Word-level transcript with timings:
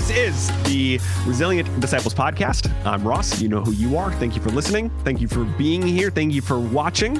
This 0.00 0.48
is 0.48 0.62
the 0.64 0.98
Resilient 1.26 1.78
Disciples 1.78 2.14
Podcast. 2.14 2.72
I'm 2.86 3.06
Ross. 3.06 3.38
You 3.38 3.50
know 3.50 3.60
who 3.60 3.72
you 3.72 3.98
are. 3.98 4.10
Thank 4.14 4.34
you 4.34 4.40
for 4.40 4.48
listening. 4.48 4.88
Thank 5.04 5.20
you 5.20 5.28
for 5.28 5.44
being 5.44 5.82
here. 5.82 6.10
Thank 6.10 6.32
you 6.32 6.40
for 6.40 6.58
watching. 6.58 7.18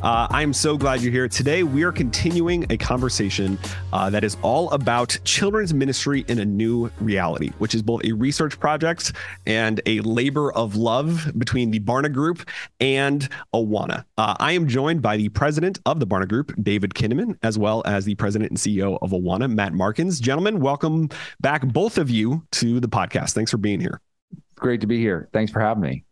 Uh, 0.00 0.28
I'm 0.30 0.54
so 0.54 0.78
glad 0.78 1.02
you're 1.02 1.12
here. 1.12 1.28
Today, 1.28 1.62
we 1.62 1.82
are 1.82 1.92
continuing 1.92 2.64
a 2.72 2.78
conversation 2.78 3.58
uh, 3.92 4.08
that 4.08 4.24
is 4.24 4.38
all 4.40 4.70
about 4.70 5.18
children's 5.24 5.74
ministry 5.74 6.24
in 6.26 6.38
a 6.38 6.44
new 6.44 6.90
reality, 7.00 7.50
which 7.58 7.74
is 7.74 7.82
both 7.82 8.02
a 8.02 8.12
research 8.12 8.58
project 8.58 9.12
and 9.46 9.82
a 9.84 10.00
labor 10.00 10.50
of 10.54 10.74
love 10.74 11.30
between 11.36 11.70
the 11.70 11.80
Barna 11.80 12.10
Group 12.10 12.48
and 12.80 13.28
Awana. 13.54 14.06
Uh, 14.16 14.36
I 14.40 14.52
am 14.52 14.68
joined 14.68 15.02
by 15.02 15.18
the 15.18 15.28
president 15.28 15.80
of 15.84 16.00
the 16.00 16.06
Barna 16.06 16.28
Group, 16.28 16.54
David 16.62 16.94
Kinnaman, 16.94 17.36
as 17.42 17.58
well 17.58 17.82
as 17.84 18.06
the 18.06 18.14
president 18.14 18.50
and 18.52 18.58
CEO 18.58 18.98
of 19.02 19.10
Awana, 19.10 19.52
Matt 19.52 19.74
Markins. 19.74 20.18
Gentlemen, 20.18 20.60
welcome 20.60 21.10
back, 21.42 21.62
both 21.66 21.98
of 21.98 22.08
you, 22.08 22.21
to 22.52 22.80
the 22.80 22.88
podcast. 22.88 23.32
Thanks 23.32 23.50
for 23.50 23.58
being 23.58 23.80
here. 23.80 24.00
Great 24.56 24.80
to 24.80 24.86
be 24.86 24.98
here. 24.98 25.28
Thanks 25.32 25.52
for 25.52 25.60
having 25.60 25.82
me. 25.82 26.04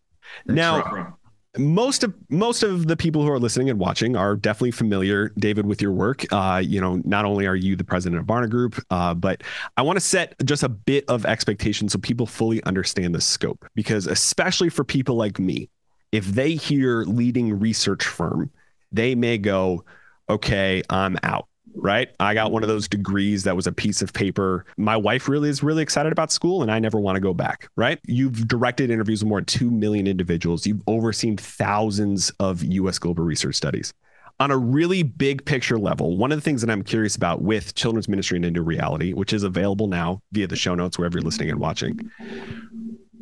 Thanks 0.47 0.57
now, 0.57 1.17
most 1.59 2.05
of 2.05 2.15
most 2.29 2.63
of 2.63 2.87
the 2.87 2.97
people 2.97 3.23
who 3.23 3.31
are 3.31 3.39
listening 3.39 3.71
and 3.71 3.79
watching 3.79 4.15
are 4.17 4.37
definitely 4.37 4.71
familiar, 4.71 5.31
David, 5.31 5.67
with 5.67 5.83
your 5.83 5.93
work. 5.93 6.25
Uh, 6.33 6.63
you 6.65 6.81
know, 6.81 7.01
not 7.05 7.25
only 7.25 7.47
are 7.47 7.57
you 7.57 7.75
the 7.75 7.85
president 7.85 8.21
of 8.21 8.27
Barna 8.27 8.49
Group, 8.49 8.81
uh, 8.91 9.15
but 9.15 9.43
I 9.77 9.83
want 9.83 9.97
to 9.97 10.01
set 10.01 10.35
just 10.45 10.63
a 10.63 10.69
bit 10.69 11.05
of 11.09 11.27
expectation 11.27 11.89
so 11.89 11.99
people 11.99 12.27
fully 12.27 12.63
understand 12.65 13.15
the 13.15 13.21
scope. 13.21 13.65
Because 13.75 14.07
especially 14.07 14.69
for 14.69 14.85
people 14.85 15.17
like 15.17 15.39
me, 15.39 15.69
if 16.13 16.27
they 16.27 16.53
hear 16.53 17.03
leading 17.03 17.59
research 17.59 18.05
firm, 18.05 18.51
they 18.93 19.17
may 19.17 19.37
go, 19.37 19.85
"Okay, 20.29 20.83
I'm 20.89 21.19
out." 21.25 21.49
Right? 21.75 22.11
I 22.21 22.35
got 22.35 22.53
one 22.53 22.63
of 22.63 22.69
those 22.69 22.89
degrees 22.89 23.45
that 23.45 23.57
was 23.57 23.67
a 23.67 23.73
piece 23.73 24.03
of 24.03 24.13
paper. 24.13 24.65
My 24.77 24.97
wife 24.97 25.29
really 25.29 25.49
is 25.49 25.63
really 25.63 25.83
excited 25.83 26.13
about 26.13 26.33
school 26.33 26.63
and 26.63 26.71
I 26.71 26.79
never 26.79 26.99
want 26.99 27.17
to 27.17 27.21
go 27.21 27.35
back, 27.35 27.69
right? 27.77 27.99
You've 28.07 28.49
directed 28.49 28.91
interviews 28.91 29.23
with 29.23 29.29
more 29.29 29.39
than 29.39 29.47
2 29.47 29.71
million 29.71 30.07
individuals. 30.07 30.67
You've 30.67 30.83
overseen 30.87 31.37
thousands 31.37 32.31
of 32.41 32.63
US 32.63 32.99
global 32.99 33.25
research 33.25 33.57
studies. 33.57 33.93
On 34.39 34.51
a 34.51 34.57
really 34.57 35.03
big 35.03 35.45
picture 35.45 35.79
level, 35.79 36.17
one 36.17 36.33
of 36.33 36.39
the 36.39 36.43
things 36.43 36.63
that 36.63 36.71
I'm 36.71 36.83
curious 36.83 37.15
about 37.15 37.43
with 37.43 37.75
children's 37.75 38.09
ministry 38.09 38.37
and 38.37 38.45
into 38.47 38.63
reality, 38.63 39.13
which 39.13 39.35
is 39.35 39.43
available 39.43 39.87
now 39.87 40.23
via 40.33 40.47
the 40.47 40.57
show 40.57 40.75
notes 40.75 40.99
wherever 40.99 41.19
you're 41.19 41.25
listening 41.25 41.51
and 41.51 41.61
watching, 41.61 42.11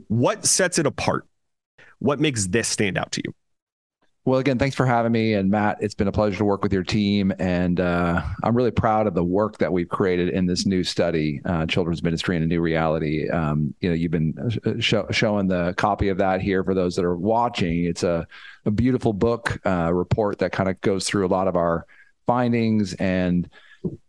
what 0.06 0.46
sets 0.46 0.78
it 0.78 0.86
apart? 0.86 1.26
What 1.98 2.20
makes 2.20 2.46
this 2.46 2.68
stand 2.68 2.96
out 2.96 3.10
to 3.12 3.22
you? 3.24 3.34
Well, 4.28 4.40
again, 4.40 4.58
thanks 4.58 4.76
for 4.76 4.84
having 4.84 5.10
me. 5.10 5.32
And 5.32 5.50
Matt, 5.50 5.78
it's 5.80 5.94
been 5.94 6.06
a 6.06 6.12
pleasure 6.12 6.36
to 6.36 6.44
work 6.44 6.62
with 6.62 6.70
your 6.70 6.82
team. 6.82 7.32
And 7.38 7.80
uh, 7.80 8.22
I'm 8.44 8.54
really 8.54 8.70
proud 8.70 9.06
of 9.06 9.14
the 9.14 9.24
work 9.24 9.56
that 9.56 9.72
we've 9.72 9.88
created 9.88 10.28
in 10.28 10.44
this 10.44 10.66
new 10.66 10.84
study, 10.84 11.40
uh, 11.46 11.64
Children's 11.64 12.02
Ministry 12.02 12.36
in 12.36 12.42
a 12.42 12.46
New 12.46 12.60
Reality. 12.60 13.30
Um, 13.30 13.72
you 13.80 13.88
know, 13.88 13.94
you've 13.94 14.10
been 14.10 14.60
uh, 14.66 14.80
show, 14.80 15.06
showing 15.10 15.48
the 15.48 15.72
copy 15.78 16.10
of 16.10 16.18
that 16.18 16.42
here 16.42 16.62
for 16.62 16.74
those 16.74 16.94
that 16.96 17.06
are 17.06 17.16
watching. 17.16 17.86
It's 17.86 18.02
a, 18.02 18.28
a 18.66 18.70
beautiful 18.70 19.14
book 19.14 19.58
uh, 19.64 19.94
report 19.94 20.40
that 20.40 20.52
kind 20.52 20.68
of 20.68 20.78
goes 20.82 21.06
through 21.06 21.26
a 21.26 21.32
lot 21.32 21.48
of 21.48 21.56
our 21.56 21.86
findings 22.26 22.92
and 22.96 23.48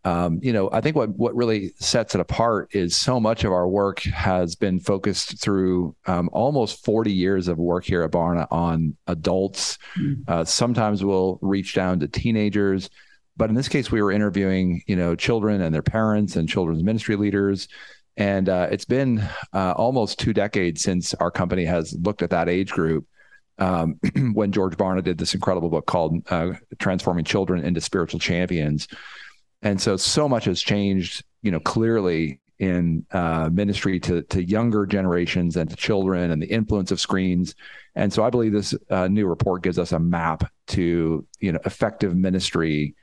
um, 0.04 0.40
you 0.42 0.54
know, 0.54 0.70
I 0.72 0.82
think 0.82 0.96
what 0.96 1.10
what 1.10 1.36
really 1.36 1.74
sets 1.80 2.16
it 2.16 2.22
apart 2.22 2.70
is 2.74 2.96
so 2.96 3.20
much 3.20 3.44
of 3.44 3.52
our 3.52 3.68
work 3.68 4.02
has 4.02 4.56
been 4.56 4.80
focused 4.80 5.42
through 5.42 5.96
um, 6.06 6.30
almost 6.32 6.84
40 6.84 7.12
years 7.12 7.48
of 7.48 7.58
work 7.58 7.86
here 7.86 8.04
at 8.04 8.12
Barna 8.12 8.48
on 8.52 8.96
adults. 9.08 9.78
Mm-hmm. 9.98 10.22
Uh, 10.28 10.46
sometimes 10.46 11.04
we'll 11.04 11.40
reach 11.42 11.74
down 11.74 12.00
to 12.00 12.08
teenagers, 12.08 12.90
but 13.40 13.50
in 13.50 13.56
this 13.56 13.70
case, 13.70 13.90
we 13.90 14.02
were 14.02 14.12
interviewing, 14.12 14.84
you 14.86 14.98
know, 14.98 15.16
children 15.16 15.62
and 15.62 15.74
their 15.74 15.82
parents 15.82 16.36
and 16.36 16.50
children's 16.50 16.84
ministry 16.84 17.16
leaders. 17.16 17.70
And 18.18 18.50
uh, 18.50 18.68
it's 18.70 18.84
been 18.84 19.24
uh, 19.54 19.72
almost 19.78 20.20
two 20.20 20.34
decades 20.34 20.82
since 20.82 21.14
our 21.16 21.32
company 21.32 21.64
has 21.64 21.98
looked 22.02 22.22
at 22.22 22.32
that 22.32 22.50
age 22.50 22.72
group. 22.72 23.08
Um, 23.58 24.00
when 24.34 24.52
George 24.52 24.78
Barna 24.78 25.04
did 25.04 25.18
this 25.18 25.34
incredible 25.34 25.70
book 25.70 25.86
called 25.86 26.22
uh, 26.30 26.54
Transforming 26.80 27.26
Children 27.26 27.64
into 27.64 27.82
Spiritual 27.82 28.20
Champions. 28.20 28.88
And 29.62 29.80
so, 29.80 29.98
so 29.98 30.30
much 30.30 30.46
has 30.46 30.62
changed, 30.62 31.24
you 31.42 31.52
know, 31.52 31.60
clearly 31.60 32.40
in 32.60 33.06
uh, 33.12 33.50
ministry 33.52 34.00
to 34.02 34.22
to 34.24 34.44
younger 34.44 34.86
generations 34.86 35.56
and 35.56 35.70
to 35.70 35.76
children 35.76 36.32
and 36.32 36.42
the 36.42 36.48
influence 36.48 36.92
of 36.92 37.00
screens. 37.00 37.56
And 37.96 38.12
so 38.12 38.24
I 38.24 38.30
believe 38.30 38.52
this 38.52 38.76
uh, 38.90 39.08
new 39.08 39.28
report 39.28 39.64
gives 39.64 39.80
us 39.80 39.94
a 39.94 40.00
map 40.00 40.52
to 40.68 41.26
you 41.40 41.52
know 41.52 41.60
effective 41.66 42.16
ministry 42.16 42.96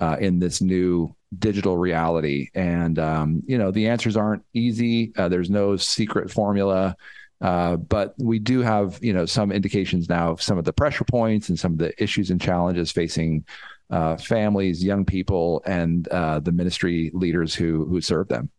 uh, 0.00 0.16
in 0.20 0.40
this 0.40 0.60
new 0.60 1.14
digital 1.38 1.78
reality. 1.78 2.48
And 2.54 2.98
um, 2.98 3.42
you 3.46 3.56
know 3.56 3.70
the 3.70 3.88
answers 3.88 4.16
aren't 4.16 4.44
easy. 4.52 5.12
Uh, 5.16 5.28
there's 5.28 5.50
no 5.50 5.76
secret 5.76 6.30
formula. 6.30 6.96
Uh, 7.40 7.76
but 7.76 8.14
we 8.16 8.38
do 8.38 8.60
have, 8.60 8.98
you 9.02 9.12
know, 9.12 9.26
some 9.26 9.52
indications 9.52 10.08
now 10.08 10.30
of 10.30 10.40
some 10.40 10.56
of 10.56 10.64
the 10.64 10.72
pressure 10.72 11.04
points 11.04 11.50
and 11.50 11.58
some 11.58 11.72
of 11.72 11.78
the 11.78 11.92
issues 12.02 12.30
and 12.30 12.40
challenges 12.40 12.90
facing 12.90 13.44
uh, 13.94 14.16
families, 14.16 14.82
young 14.82 15.04
people, 15.04 15.62
and 15.66 16.08
uh, 16.08 16.40
the 16.40 16.50
ministry 16.50 17.12
leaders 17.14 17.54
who 17.54 17.84
who 17.84 18.00
serve 18.00 18.26
them. 18.26 18.50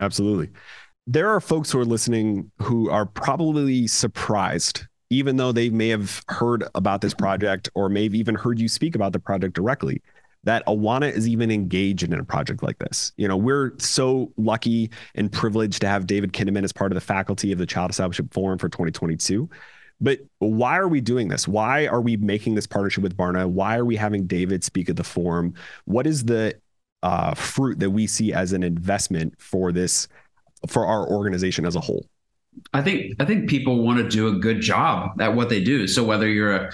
Absolutely. 0.00 0.50
There 1.08 1.28
are 1.28 1.40
folks 1.40 1.72
who 1.72 1.80
are 1.80 1.84
listening 1.84 2.52
who 2.62 2.88
are 2.88 3.04
probably 3.04 3.88
surprised, 3.88 4.86
even 5.10 5.36
though 5.36 5.50
they 5.50 5.70
may 5.70 5.88
have 5.88 6.22
heard 6.28 6.64
about 6.76 7.00
this 7.00 7.14
project 7.14 7.68
or 7.74 7.88
may 7.88 8.04
have 8.04 8.14
even 8.14 8.36
heard 8.36 8.60
you 8.60 8.68
speak 8.68 8.94
about 8.94 9.12
the 9.12 9.18
project 9.18 9.54
directly, 9.54 10.00
that 10.44 10.64
Awana 10.66 11.10
is 11.10 11.26
even 11.26 11.50
engaged 11.50 12.04
in 12.04 12.12
a 12.12 12.22
project 12.22 12.62
like 12.62 12.78
this. 12.78 13.12
You 13.16 13.26
know, 13.26 13.36
we're 13.36 13.72
so 13.78 14.32
lucky 14.36 14.90
and 15.16 15.32
privileged 15.32 15.80
to 15.80 15.88
have 15.88 16.06
David 16.06 16.32
Kinnaman 16.32 16.62
as 16.62 16.72
part 16.72 16.92
of 16.92 16.94
the 16.94 17.00
faculty 17.00 17.50
of 17.50 17.58
the 17.58 17.66
Child 17.66 17.90
Discipleship 17.90 18.32
Forum 18.32 18.58
for 18.58 18.68
2022. 18.68 19.50
But 20.04 20.20
why 20.38 20.76
are 20.76 20.86
we 20.86 21.00
doing 21.00 21.28
this? 21.28 21.48
Why 21.48 21.86
are 21.86 22.02
we 22.02 22.18
making 22.18 22.56
this 22.56 22.66
partnership 22.66 23.02
with 23.02 23.16
Barna? 23.16 23.48
Why 23.48 23.78
are 23.78 23.86
we 23.86 23.96
having 23.96 24.26
David 24.26 24.62
speak 24.62 24.90
at 24.90 24.96
the 24.96 25.02
forum? 25.02 25.54
What 25.86 26.06
is 26.06 26.24
the 26.24 26.60
uh, 27.02 27.32
fruit 27.32 27.80
that 27.80 27.88
we 27.88 28.06
see 28.06 28.30
as 28.30 28.52
an 28.52 28.62
investment 28.62 29.34
for 29.40 29.72
this, 29.72 30.06
for 30.68 30.84
our 30.84 31.10
organization 31.10 31.64
as 31.64 31.74
a 31.74 31.80
whole? 31.80 32.04
I 32.74 32.82
think 32.82 33.14
I 33.18 33.24
think 33.24 33.48
people 33.48 33.82
want 33.82 33.98
to 33.98 34.08
do 34.08 34.28
a 34.28 34.32
good 34.32 34.60
job 34.60 35.18
at 35.22 35.34
what 35.34 35.48
they 35.48 35.64
do. 35.64 35.88
So 35.88 36.04
whether 36.04 36.28
you're 36.28 36.54
a 36.54 36.70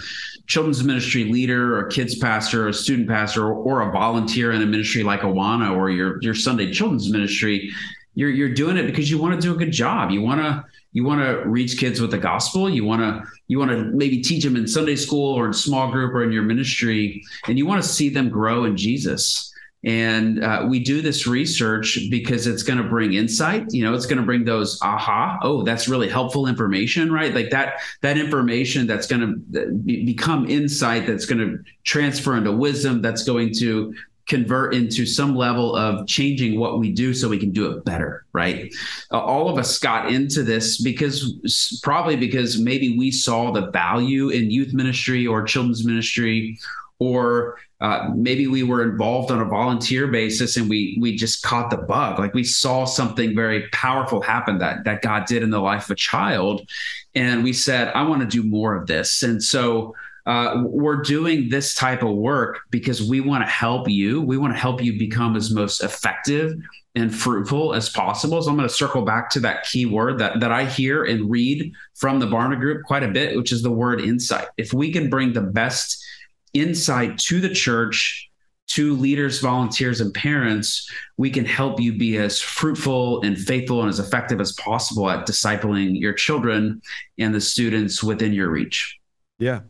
children's 0.49 0.83
ministry 0.83 1.25
leader 1.25 1.79
or 1.79 1.87
kids 1.87 2.19
pastor 2.19 2.65
or 2.65 2.69
a 2.69 2.75
student 2.75 3.09
pastor 3.09 3.47
or, 3.47 3.55
or 3.55 3.89
a 3.89 3.93
volunteer 3.93 4.51
in 4.51 4.61
a 4.61 4.67
ministry 4.67 5.05
like 5.05 5.21
Awana 5.21 5.75
or 5.75 5.89
your 5.89 6.21
your 6.21 6.35
Sunday 6.35 6.73
children's 6.73 7.11
ministry, 7.11 7.71
you're 8.15 8.29
you're 8.29 8.53
doing 8.53 8.77
it 8.77 8.87
because 8.87 9.09
you 9.09 9.19
want 9.19 9.41
to 9.41 9.41
do 9.41 9.55
a 9.55 9.57
good 9.57 9.73
job. 9.73 10.11
You 10.11 10.21
want 10.21 10.41
to 10.41 10.65
you 10.93 11.05
want 11.05 11.21
to 11.21 11.49
reach 11.49 11.79
kids 11.79 12.01
with 12.01 12.11
the 12.11 12.19
gospel? 12.19 12.69
You 12.69 12.85
want 12.85 13.03
to 13.03 13.31
you 13.47 13.59
want 13.59 13.71
to 13.71 13.85
maybe 13.85 14.21
teach 14.21 14.45
them 14.45 14.57
in 14.57 14.67
sunday 14.67 14.97
school 14.97 15.35
or 15.35 15.47
in 15.47 15.53
small 15.53 15.91
group 15.91 16.15
or 16.15 16.23
in 16.23 16.33
your 16.33 16.43
ministry 16.43 17.23
and 17.47 17.59
you 17.59 17.67
want 17.67 17.83
to 17.83 17.89
see 17.89 18.09
them 18.09 18.29
grow 18.29 18.65
in 18.65 18.77
jesus. 18.77 19.47
And 19.83 20.45
uh, 20.45 20.67
we 20.69 20.79
do 20.79 21.01
this 21.01 21.27
research 21.27 21.99
because 22.11 22.47
it's 22.47 22.63
going 22.63 22.77
to 22.77 22.85
bring 22.85 23.15
insight 23.15 23.65
you 23.71 23.83
know 23.83 23.95
it's 23.95 24.05
going 24.05 24.19
to 24.19 24.25
bring 24.25 24.45
those 24.45 24.79
aha 24.83 25.39
oh 25.43 25.63
that's 25.63 25.89
really 25.89 26.09
helpful 26.09 26.47
information 26.47 27.11
right? 27.11 27.35
Like 27.35 27.51
that 27.51 27.81
that 28.03 28.19
information 28.19 28.87
that's 28.87 29.07
going 29.07 29.43
to 29.53 29.63
uh, 29.63 29.71
be, 29.85 30.05
become 30.05 30.49
insight 30.51 31.07
that's 31.07 31.25
going 31.25 31.39
to 31.39 31.65
transfer 31.85 32.37
into 32.37 32.53
wisdom 32.53 33.01
that's 33.01 33.25
going 33.25 33.55
to 33.55 33.95
convert 34.31 34.75
into 34.75 35.05
some 35.05 35.37
level 35.37 35.77
of 35.77 36.07
changing 36.07 36.59
what 36.59 36.79
we 36.79 36.91
do 36.91 37.13
so 37.13 37.29
we 37.29 37.39
can 37.39 37.51
do 37.51 37.71
it 37.71 37.85
better 37.85 38.25
right? 38.33 38.73
Uh, 39.13 39.19
all 39.19 39.49
of 39.49 39.59
us 39.59 39.79
got 39.79 40.13
into 40.13 40.43
this 40.43 40.81
because 40.81 41.81
probably 41.83 42.17
because 42.17 42.59
maybe 42.59 42.97
we 42.97 43.11
saw 43.11 43.51
the 43.51 43.71
value 43.71 44.29
in 44.29 44.51
youth 44.51 44.73
ministry 44.73 45.27
or 45.27 45.43
children's 45.43 45.85
ministry 45.85 46.59
or 46.99 47.59
uh, 47.81 48.11
maybe 48.15 48.47
we 48.47 48.63
were 48.63 48.83
involved 48.83 49.31
on 49.31 49.41
a 49.41 49.45
volunteer 49.45 50.07
basis 50.09 50.57
and 50.59 50.69
we 50.69 50.99
we 51.01 51.17
just 51.17 51.43
caught 51.43 51.71
the 51.71 51.79
bug. 51.79 52.19
Like 52.19 52.35
we 52.35 52.45
saw 52.45 52.85
something 52.85 53.35
very 53.35 53.69
powerful 53.71 54.21
happen 54.21 54.59
that 54.59 54.85
that 54.85 55.03
god 55.03 55.27
did 55.27 55.43
in 55.43 55.51
the 55.51 55.61
life 55.61 55.85
of 55.85 55.93
a 55.93 55.97
child 55.97 56.69
and 57.15 57.43
we 57.43 57.53
said 57.53 57.89
i 57.89 58.03
want 58.03 58.21
to 58.21 58.27
do 58.27 58.49
more 58.49 58.77
of 58.77 58.87
this. 58.87 59.23
And 59.23 59.43
so 59.43 59.95
uh, 60.27 60.63
we're 60.65 61.03
doing 61.03 61.49
this 61.49 61.75
type 61.75 62.03
of 62.03 62.17
work 62.17 62.61
because 62.71 63.03
we 63.03 63.21
want 63.21 63.45
to 63.45 63.51
help 63.51 63.89
you. 63.89 64.21
We 64.21 64.37
want 64.37 64.55
to 64.55 64.59
help 64.59 64.83
you 64.83 64.99
become 64.99 65.37
as 65.37 65.51
most 65.51 65.83
effective 65.83 66.55
and 66.95 67.15
fruitful 67.15 67.75
as 67.75 67.89
possible. 67.89 68.43
So 68.43 68.51
I'm 68.51 68.57
going 68.57 68.69
to 68.69 68.75
circle 68.75 69.03
back 69.03 69.31
to 69.31 69.41
that 69.41 69.65
key 69.65 69.87
word 69.87 70.19
that, 70.19 70.41
that 70.41 70.53
I 70.53 70.65
hear 70.65 71.05
and 71.05 71.31
read 71.31 71.73
from 71.95 72.19
the 72.19 72.27
Barna 72.27 72.59
Group 72.59 72.85
quite 72.85 73.03
a 73.03 73.09
bit, 73.09 73.37
which 73.37 73.53
is 73.53 73.63
the 73.63 73.71
word 73.71 74.01
insight. 74.01 74.49
If 74.57 74.73
we 74.73 74.93
can 74.93 75.09
bring 75.09 75.33
the 75.33 75.41
best 75.41 76.05
insight 76.53 77.19
to 77.19 77.41
the 77.41 77.55
church, 77.55 78.31
to 78.71 78.95
leaders, 78.95 79.41
volunteers, 79.41 80.01
and 80.01 80.15
parents, 80.15 80.89
we 81.17 81.29
can 81.29 81.45
help 81.45 81.81
you 81.81 81.99
be 81.99 82.19
as 82.19 82.41
fruitful 82.41 83.21
and 83.23 83.37
faithful 83.37 83.81
and 83.81 83.89
as 83.89 83.99
effective 83.99 84.41
as 84.41 84.53
possible 84.53 85.11
at 85.11 85.27
discipling 85.27 85.99
your 85.99 86.13
children 86.13 86.81
and 87.19 87.35
the 87.35 87.41
students 87.41 88.01
within 88.01 88.33
your 88.33 88.49
reach. 88.49 88.97
Yeah, 89.41 89.61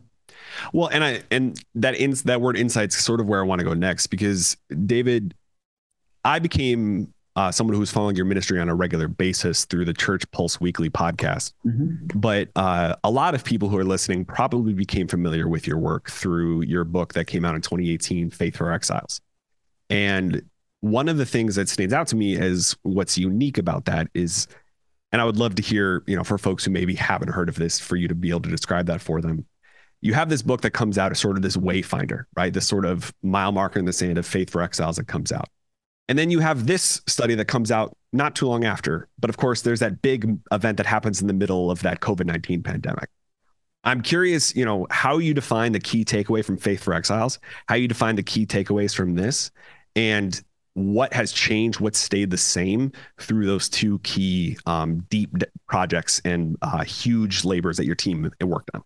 well, 0.73 0.87
and 0.89 1.03
I 1.03 1.23
and 1.31 1.61
that 1.75 1.95
ins 1.95 2.23
that 2.23 2.41
word 2.41 2.57
insights 2.57 2.97
sort 2.97 3.19
of 3.19 3.27
where 3.27 3.41
I 3.41 3.43
want 3.43 3.59
to 3.59 3.65
go 3.65 3.73
next 3.73 4.07
because 4.07 4.57
David, 4.85 5.33
I 6.23 6.39
became 6.39 7.13
uh, 7.35 7.51
someone 7.51 7.75
who's 7.75 7.91
following 7.91 8.15
your 8.15 8.25
ministry 8.25 8.59
on 8.59 8.67
a 8.67 8.75
regular 8.75 9.07
basis 9.07 9.65
through 9.65 9.85
the 9.85 9.93
Church 9.93 10.29
Pulse 10.31 10.59
Weekly 10.59 10.89
podcast. 10.89 11.53
Mm-hmm. 11.65 12.19
But 12.19 12.49
uh, 12.55 12.95
a 13.03 13.11
lot 13.11 13.35
of 13.35 13.43
people 13.43 13.69
who 13.69 13.77
are 13.77 13.85
listening 13.85 14.25
probably 14.25 14.73
became 14.73 15.07
familiar 15.07 15.47
with 15.47 15.65
your 15.65 15.77
work 15.77 16.09
through 16.09 16.63
your 16.63 16.83
book 16.83 17.13
that 17.13 17.25
came 17.25 17.45
out 17.45 17.55
in 17.55 17.61
2018, 17.61 18.31
Faith 18.31 18.57
for 18.57 18.71
Exiles. 18.71 19.21
And 19.89 20.43
one 20.81 21.07
of 21.07 21.17
the 21.17 21.25
things 21.25 21.55
that 21.55 21.69
stands 21.69 21.93
out 21.93 22.07
to 22.07 22.15
me 22.15 22.37
as 22.37 22.75
what's 22.83 23.17
unique 23.17 23.57
about 23.57 23.85
that 23.85 24.09
is, 24.13 24.47
and 25.11 25.21
I 25.21 25.25
would 25.25 25.37
love 25.37 25.55
to 25.55 25.61
hear, 25.61 26.03
you 26.07 26.15
know, 26.15 26.23
for 26.23 26.37
folks 26.37 26.65
who 26.65 26.71
maybe 26.71 26.95
haven't 26.95 27.29
heard 27.29 27.49
of 27.49 27.55
this, 27.55 27.79
for 27.79 27.95
you 27.95 28.07
to 28.07 28.15
be 28.15 28.29
able 28.29 28.41
to 28.41 28.49
describe 28.49 28.87
that 28.87 28.99
for 28.99 29.21
them. 29.21 29.45
You 30.01 30.13
have 30.13 30.29
this 30.29 30.41
book 30.41 30.61
that 30.61 30.71
comes 30.71 30.97
out 30.97 31.11
as 31.11 31.19
sort 31.19 31.37
of 31.37 31.43
this 31.43 31.57
wayfinder, 31.57 32.23
right? 32.35 32.51
This 32.51 32.67
sort 32.67 32.85
of 32.85 33.13
mile 33.21 33.51
marker 33.51 33.79
in 33.79 33.85
the 33.85 33.93
sand 33.93 34.17
of 34.17 34.25
faith 34.25 34.49
for 34.49 34.61
exiles 34.61 34.95
that 34.95 35.07
comes 35.07 35.31
out. 35.31 35.47
And 36.09 36.17
then 36.17 36.31
you 36.31 36.39
have 36.39 36.67
this 36.67 37.01
study 37.07 37.35
that 37.35 37.45
comes 37.45 37.71
out 37.71 37.95
not 38.11 38.35
too 38.35 38.47
long 38.47 38.65
after. 38.65 39.07
But 39.19 39.29
of 39.29 39.37
course, 39.37 39.61
there's 39.61 39.79
that 39.79 40.01
big 40.01 40.37
event 40.51 40.77
that 40.77 40.85
happens 40.85 41.21
in 41.21 41.27
the 41.27 41.33
middle 41.33 41.71
of 41.71 41.81
that 41.83 42.01
COVID 42.01 42.25
19 42.25 42.63
pandemic. 42.63 43.09
I'm 43.83 44.01
curious, 44.01 44.55
you 44.55 44.65
know, 44.65 44.85
how 44.91 45.17
you 45.17 45.33
define 45.33 45.71
the 45.71 45.79
key 45.79 46.05
takeaway 46.05 46.45
from 46.45 46.57
Faith 46.57 46.83
for 46.83 46.93
Exiles, 46.93 47.39
how 47.67 47.75
you 47.75 47.87
define 47.87 48.15
the 48.15 48.23
key 48.23 48.45
takeaways 48.45 48.93
from 48.93 49.15
this, 49.15 49.51
and 49.95 50.39
what 50.73 51.13
has 51.13 51.31
changed, 51.31 51.79
what 51.79 51.95
stayed 51.95 52.29
the 52.29 52.37
same 52.37 52.91
through 53.19 53.45
those 53.45 53.67
two 53.67 53.99
key 53.99 54.57
um, 54.65 55.05
deep 55.09 55.31
projects 55.67 56.21
and 56.23 56.57
uh, 56.61 56.83
huge 56.83 57.43
labors 57.43 57.77
that 57.77 57.85
your 57.85 57.95
team 57.95 58.29
worked 58.41 58.69
on. 58.73 58.83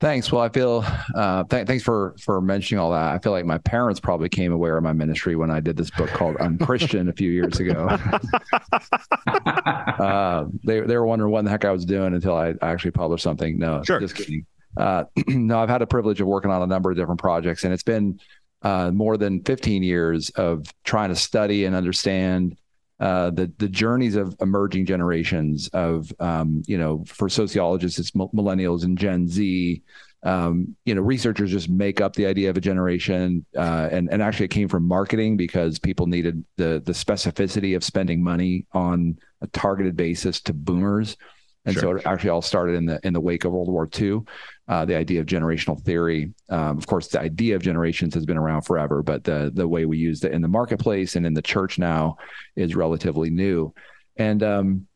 Thanks. 0.00 0.32
Well, 0.32 0.40
I 0.40 0.48
feel 0.48 0.82
uh, 1.14 1.44
th- 1.44 1.66
thanks 1.66 1.84
for 1.84 2.14
for 2.18 2.40
mentioning 2.40 2.80
all 2.80 2.90
that. 2.92 3.14
I 3.14 3.18
feel 3.18 3.32
like 3.32 3.44
my 3.44 3.58
parents 3.58 4.00
probably 4.00 4.30
came 4.30 4.50
aware 4.50 4.78
of 4.78 4.82
my 4.82 4.94
ministry 4.94 5.36
when 5.36 5.50
I 5.50 5.60
did 5.60 5.76
this 5.76 5.90
book 5.90 6.08
called 6.08 6.36
Unchristian 6.36 7.10
a 7.10 7.12
few 7.12 7.30
years 7.30 7.60
ago. 7.60 7.86
uh, 9.26 10.46
they 10.64 10.80
they 10.80 10.96
were 10.96 11.04
wondering 11.04 11.30
what 11.30 11.44
the 11.44 11.50
heck 11.50 11.66
I 11.66 11.70
was 11.70 11.84
doing 11.84 12.14
until 12.14 12.34
I 12.34 12.54
actually 12.62 12.92
published 12.92 13.22
something. 13.22 13.58
No, 13.58 13.82
sure. 13.84 14.00
just 14.00 14.14
kidding. 14.14 14.46
Uh, 14.74 15.04
no, 15.28 15.58
I've 15.58 15.68
had 15.68 15.82
the 15.82 15.86
privilege 15.86 16.18
of 16.22 16.26
working 16.26 16.50
on 16.50 16.62
a 16.62 16.66
number 16.66 16.90
of 16.90 16.96
different 16.96 17.20
projects, 17.20 17.64
and 17.64 17.74
it's 17.74 17.82
been 17.82 18.18
uh, 18.62 18.90
more 18.90 19.18
than 19.18 19.42
15 19.44 19.82
years 19.82 20.30
of 20.30 20.64
trying 20.82 21.10
to 21.10 21.16
study 21.16 21.66
and 21.66 21.76
understand 21.76 22.56
uh, 23.00 23.30
the 23.30 23.50
the 23.58 23.68
journeys 23.68 24.14
of 24.14 24.36
emerging 24.40 24.84
generations 24.84 25.68
of 25.72 26.12
um, 26.20 26.62
you 26.66 26.76
know 26.76 27.02
for 27.06 27.28
sociologists 27.28 27.98
it's 27.98 28.10
millennials 28.12 28.84
and 28.84 28.98
Gen 28.98 29.26
Z. 29.26 29.82
Um, 30.22 30.76
you 30.84 30.94
know, 30.94 31.00
researchers 31.00 31.50
just 31.50 31.70
make 31.70 32.02
up 32.02 32.12
the 32.12 32.26
idea 32.26 32.50
of 32.50 32.58
a 32.58 32.60
generation, 32.60 33.46
uh, 33.56 33.88
and 33.90 34.12
and 34.12 34.22
actually 34.22 34.44
it 34.44 34.50
came 34.50 34.68
from 34.68 34.86
marketing 34.86 35.38
because 35.38 35.78
people 35.78 36.06
needed 36.06 36.44
the 36.56 36.82
the 36.84 36.92
specificity 36.92 37.74
of 37.74 37.82
spending 37.82 38.22
money 38.22 38.66
on 38.72 39.18
a 39.40 39.46
targeted 39.46 39.96
basis 39.96 40.40
to 40.42 40.52
boomers. 40.52 41.16
And 41.64 41.74
sure. 41.74 41.82
so 41.82 41.90
it 41.96 42.06
actually 42.06 42.30
all 42.30 42.42
started 42.42 42.74
in 42.76 42.86
the 42.86 43.00
in 43.04 43.12
the 43.12 43.20
wake 43.20 43.44
of 43.44 43.52
World 43.52 43.68
War 43.68 43.88
II. 43.98 44.20
Uh, 44.66 44.84
the 44.84 44.94
idea 44.94 45.20
of 45.20 45.26
generational 45.26 45.80
theory. 45.80 46.32
Um, 46.48 46.78
of 46.78 46.86
course, 46.86 47.08
the 47.08 47.20
idea 47.20 47.56
of 47.56 47.62
generations 47.62 48.14
has 48.14 48.24
been 48.24 48.38
around 48.38 48.62
forever, 48.62 49.02
but 49.02 49.24
the 49.24 49.50
the 49.52 49.68
way 49.68 49.84
we 49.84 49.98
use 49.98 50.24
it 50.24 50.32
in 50.32 50.42
the 50.42 50.48
marketplace 50.48 51.16
and 51.16 51.26
in 51.26 51.34
the 51.34 51.42
church 51.42 51.78
now 51.78 52.16
is 52.56 52.74
relatively 52.74 53.30
new. 53.30 53.74
And 54.16 54.42
um, 54.42 54.86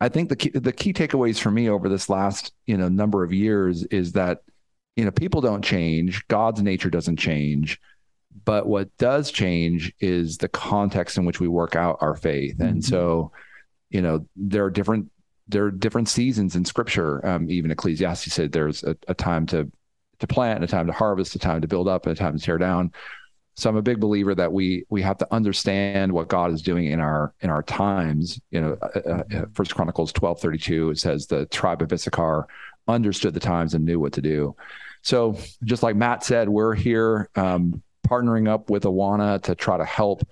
I 0.00 0.08
think 0.08 0.30
the 0.30 0.36
key, 0.36 0.50
the 0.50 0.72
key 0.72 0.92
takeaways 0.92 1.38
for 1.38 1.50
me 1.50 1.68
over 1.68 1.88
this 1.88 2.08
last 2.08 2.52
you 2.66 2.76
know 2.76 2.88
number 2.88 3.22
of 3.22 3.32
years 3.32 3.84
is 3.84 4.12
that 4.12 4.40
you 4.96 5.04
know 5.04 5.10
people 5.12 5.40
don't 5.40 5.62
change, 5.64 6.26
God's 6.26 6.62
nature 6.62 6.90
doesn't 6.90 7.18
change, 7.18 7.78
but 8.44 8.66
what 8.66 8.96
does 8.96 9.30
change 9.30 9.92
is 10.00 10.38
the 10.38 10.48
context 10.48 11.18
in 11.18 11.24
which 11.24 11.40
we 11.40 11.48
work 11.48 11.76
out 11.76 11.98
our 12.00 12.16
faith. 12.16 12.54
Mm-hmm. 12.54 12.68
And 12.68 12.84
so, 12.84 13.32
you 13.90 14.02
know, 14.02 14.26
there 14.36 14.64
are 14.64 14.70
different 14.70 15.10
there 15.50 15.64
are 15.64 15.70
different 15.70 16.08
seasons 16.08 16.56
in 16.56 16.64
scripture. 16.64 17.24
Um, 17.26 17.50
even 17.50 17.70
Ecclesiastes 17.70 18.32
said 18.32 18.52
there's 18.52 18.82
a, 18.84 18.96
a, 19.08 19.14
time 19.14 19.46
to 19.46 19.70
to 20.20 20.26
plant 20.26 20.62
a 20.62 20.66
time 20.66 20.86
to 20.86 20.92
harvest, 20.92 21.34
a 21.34 21.38
time 21.38 21.60
to 21.62 21.68
build 21.68 21.88
up 21.88 22.06
and 22.06 22.12
a 22.12 22.18
time 22.18 22.36
to 22.36 22.42
tear 22.42 22.58
down. 22.58 22.92
So 23.56 23.68
I'm 23.68 23.76
a 23.76 23.82
big 23.82 24.00
believer 24.00 24.34
that 24.34 24.52
we 24.52 24.84
we 24.88 25.02
have 25.02 25.18
to 25.18 25.28
understand 25.30 26.12
what 26.12 26.28
God 26.28 26.52
is 26.52 26.62
doing 26.62 26.86
in 26.86 27.00
our 27.00 27.34
in 27.40 27.50
our 27.50 27.62
times. 27.62 28.40
You 28.50 28.60
know, 28.60 28.78
uh, 28.80 28.98
uh, 28.98 29.22
uh 29.34 29.44
First 29.52 29.74
Chronicles 29.74 30.12
12:32 30.12 30.92
it 30.92 30.98
says 30.98 31.26
the 31.26 31.46
tribe 31.46 31.82
of 31.82 31.92
Issachar 31.92 32.46
understood 32.88 33.34
the 33.34 33.40
times 33.40 33.74
and 33.74 33.84
knew 33.84 34.00
what 34.00 34.12
to 34.14 34.22
do. 34.22 34.54
So 35.02 35.36
just 35.64 35.82
like 35.82 35.96
Matt 35.96 36.24
said, 36.24 36.48
we're 36.48 36.74
here 36.74 37.30
um, 37.34 37.82
partnering 38.06 38.48
up 38.48 38.70
with 38.70 38.84
Awana 38.84 39.40
to 39.42 39.54
try 39.54 39.78
to 39.78 39.84
help 39.84 40.22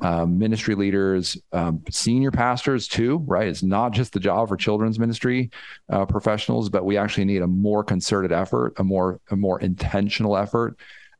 um, 0.00 0.38
ministry 0.38 0.74
leaders, 0.74 1.36
um, 1.52 1.82
senior 1.90 2.30
pastors 2.30 2.88
too, 2.88 3.18
right? 3.26 3.48
It's 3.48 3.62
not 3.62 3.92
just 3.92 4.12
the 4.12 4.20
job 4.20 4.48
for 4.48 4.56
children's 4.56 4.98
ministry 4.98 5.50
uh, 5.88 6.06
professionals, 6.06 6.68
but 6.68 6.84
we 6.84 6.96
actually 6.96 7.26
need 7.26 7.42
a 7.42 7.46
more 7.46 7.84
concerted 7.84 8.32
effort, 8.32 8.74
a 8.78 8.84
more 8.84 9.20
a 9.30 9.36
more 9.36 9.60
intentional 9.60 10.36
effort. 10.36 10.78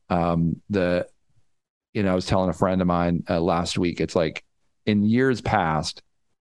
Um, 0.09 0.61
the, 0.69 1.07
you 1.93 2.03
know, 2.03 2.11
I 2.11 2.15
was 2.15 2.25
telling 2.25 2.49
a 2.49 2.53
friend 2.53 2.81
of 2.81 2.87
mine 2.87 3.23
uh, 3.29 3.39
last 3.39 3.77
week. 3.77 4.01
It's 4.01 4.15
like 4.15 4.43
in 4.85 5.03
years 5.03 5.41
past, 5.41 6.01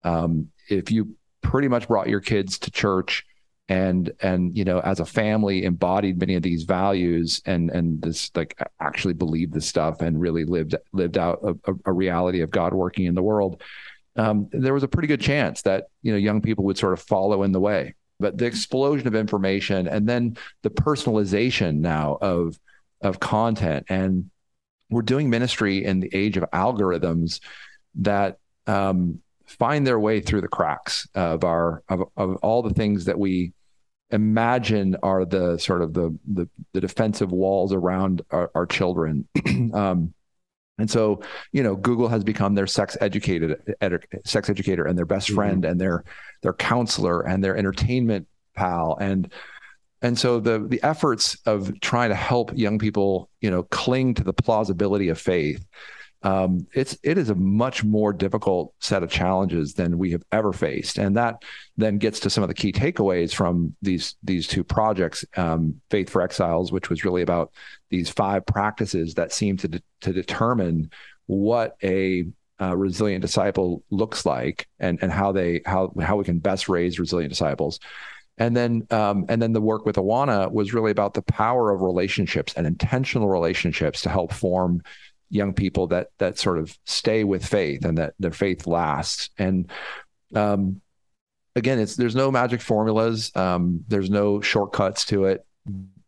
um, 0.04 0.50
if 0.70 0.92
you 0.92 1.16
pretty 1.42 1.68
much 1.68 1.88
brought 1.88 2.08
your 2.08 2.22
kids 2.22 2.60
to 2.60 2.72
church 2.72 3.26
and 3.72 4.12
and 4.22 4.58
you 4.58 4.66
know 4.66 4.80
as 4.80 5.00
a 5.00 5.06
family 5.06 5.64
embodied 5.64 6.20
many 6.20 6.36
of 6.36 6.44
these 6.44 6.64
values 6.64 7.42
and 7.46 7.70
and 7.70 8.02
this 8.02 8.30
like 8.36 8.58
actually 8.80 9.14
believed 9.14 9.54
this 9.54 9.68
stuff 9.68 10.02
and 10.02 10.20
really 10.20 10.46
lived 10.46 10.76
lived 10.94 11.18
out 11.18 11.40
a, 11.44 11.74
a 11.86 11.94
reality 11.94 12.42
of 12.42 12.50
god 12.50 12.74
working 12.74 13.06
in 13.06 13.16
the 13.16 13.24
world 13.24 13.62
um, 14.16 14.50
there 14.52 14.74
was 14.74 14.84
a 14.84 14.88
pretty 14.88 15.08
good 15.08 15.22
chance 15.22 15.62
that 15.64 15.86
you 16.02 16.12
know 16.12 16.18
young 16.18 16.42
people 16.42 16.66
would 16.66 16.78
sort 16.78 16.94
of 16.94 17.02
follow 17.02 17.44
in 17.44 17.52
the 17.52 17.60
way. 17.60 17.96
But 18.20 18.38
the 18.38 18.46
explosion 18.46 19.08
of 19.08 19.16
information 19.16 19.88
and 19.88 20.08
then 20.08 20.38
the 20.64 20.70
personalization 20.70 21.78
now 21.78 22.18
of 22.22 22.60
of 23.02 23.20
content 23.20 23.86
and 23.90 24.30
we're 24.90 25.02
doing 25.02 25.30
ministry 25.30 25.86
in 25.86 26.02
the 26.02 26.10
age 26.14 26.38
of 26.38 26.44
algorithms 26.52 27.40
that 27.96 28.38
um, 28.68 29.22
find 29.48 29.88
their 29.88 30.00
way 30.00 30.20
through 30.20 30.42
the 30.42 30.48
cracks 30.48 31.08
of 31.16 31.44
our 31.44 31.82
of, 31.90 32.04
of 32.18 32.36
all 32.38 32.62
the 32.62 32.74
things 32.74 33.06
that 33.06 33.18
we 33.18 33.54
imagine 34.12 34.96
are 35.04 35.26
the 35.26 35.58
sort 35.58 35.82
of 35.82 35.94
the 35.94 36.18
the, 36.28 36.50
the 36.74 36.82
defensive 36.82 37.32
walls 37.32 37.74
around 37.74 38.22
our, 38.32 38.52
our 38.56 38.66
children. 38.66 39.28
um, 39.74 40.14
and 40.78 40.90
so, 40.90 41.22
you 41.52 41.62
know, 41.62 41.76
Google 41.76 42.08
has 42.08 42.24
become 42.24 42.56
their 42.56 42.68
sex 42.68 42.98
educated 43.00 43.76
ed, 43.82 44.00
sex 44.26 44.50
educator 44.50 44.86
and 44.86 44.98
their 44.98 45.06
best 45.06 45.28
mm-hmm. 45.28 45.36
friend 45.36 45.66
and 45.66 45.80
their 45.80 46.04
their 46.42 46.54
counselor 46.54 47.22
and 47.22 47.44
their 47.44 47.56
entertainment 47.56 48.28
pal 48.56 48.98
and 49.00 49.32
and 50.02 50.18
so 50.18 50.40
the 50.40 50.66
the 50.68 50.82
efforts 50.84 51.38
of 51.46 51.80
trying 51.80 52.10
to 52.10 52.16
help 52.16 52.52
young 52.58 52.80
people, 52.80 53.30
you 53.40 53.52
know, 53.52 53.64
cling 53.64 54.16
to 54.16 54.24
the 54.24 54.34
plausibility 54.34 55.10
of 55.10 55.20
faith 55.20 55.66
um, 56.24 56.68
it's 56.74 56.98
it 57.02 57.18
is 57.18 57.30
a 57.30 57.36
much 57.36 57.84
more 57.84 58.14
difficult 58.14 58.74
set 58.80 59.02
of 59.02 59.10
challenges 59.10 59.74
than 59.74 59.98
we 59.98 60.12
have 60.12 60.24
ever 60.32 60.54
faced, 60.54 61.00
and 61.00 61.18
that 61.18 61.44
then 61.78 61.98
gets 61.98 62.20
to 62.22 62.30
some 62.30 62.44
of 62.44 62.48
the 62.48 62.54
key 62.54 62.72
takeaways 62.72 63.34
from 63.34 63.76
these 63.82 64.16
these 64.24 64.46
two 64.48 64.64
projects, 64.64 65.26
um, 65.36 65.82
Faith 65.90 66.10
for 66.10 66.22
Exiles, 66.22 66.72
which 66.72 66.90
was 66.90 67.04
really 67.04 67.24
about 67.24 67.52
these 67.90 68.10
five 68.10 68.46
practices 68.46 69.16
that 69.16 69.34
seem 69.34 69.58
to 69.58 69.68
de- 69.68 69.84
to 70.02 70.14
determine 70.14 70.92
what 71.26 71.76
a 71.84 72.26
uh, 72.62 72.78
resilient 72.78 73.24
disciple 73.24 73.84
looks 73.90 74.24
like, 74.24 74.68
and 74.80 75.00
and 75.02 75.12
how 75.12 75.32
they 75.32 75.62
how 75.66 75.92
how 76.00 76.18
we 76.18 76.24
can 76.24 76.38
best 76.38 76.70
raise 76.70 77.00
resilient 77.00 77.32
disciples. 77.32 77.80
And 78.38 78.56
then, 78.56 78.88
um, 78.90 79.26
and 79.30 79.40
then 79.42 79.54
the 79.54 79.62
work 79.62 79.86
with 79.86 79.98
Awana 79.98 80.52
was 80.52 80.74
really 80.74 80.90
about 80.90 81.14
the 81.14 81.22
power 81.22 81.70
of 81.72 81.82
relationships 81.82 82.54
and 82.56 82.66
intentional 82.66 83.30
relationships 83.30 84.02
to 84.02 84.10
help 84.10 84.34
form 84.34 84.82
young 85.32 85.54
people 85.54 85.88
that 85.88 86.10
that 86.20 86.38
sort 86.38 86.60
of 86.60 86.78
stay 86.86 87.24
with 87.24 87.44
faith 87.44 87.86
and 87.86 87.98
that 87.98 88.14
their 88.20 88.32
faith 88.32 88.68
lasts. 88.68 89.30
And 89.38 89.72
um, 90.36 90.82
again, 91.56 91.80
it's 91.80 91.96
there's 91.96 92.16
no 92.16 92.30
magic 92.32 92.62
formulas. 92.62 93.32
Um, 93.36 93.84
there's 93.88 94.10
no 94.10 94.42
shortcuts 94.42 95.06
to 95.06 95.26
it. 95.26 95.46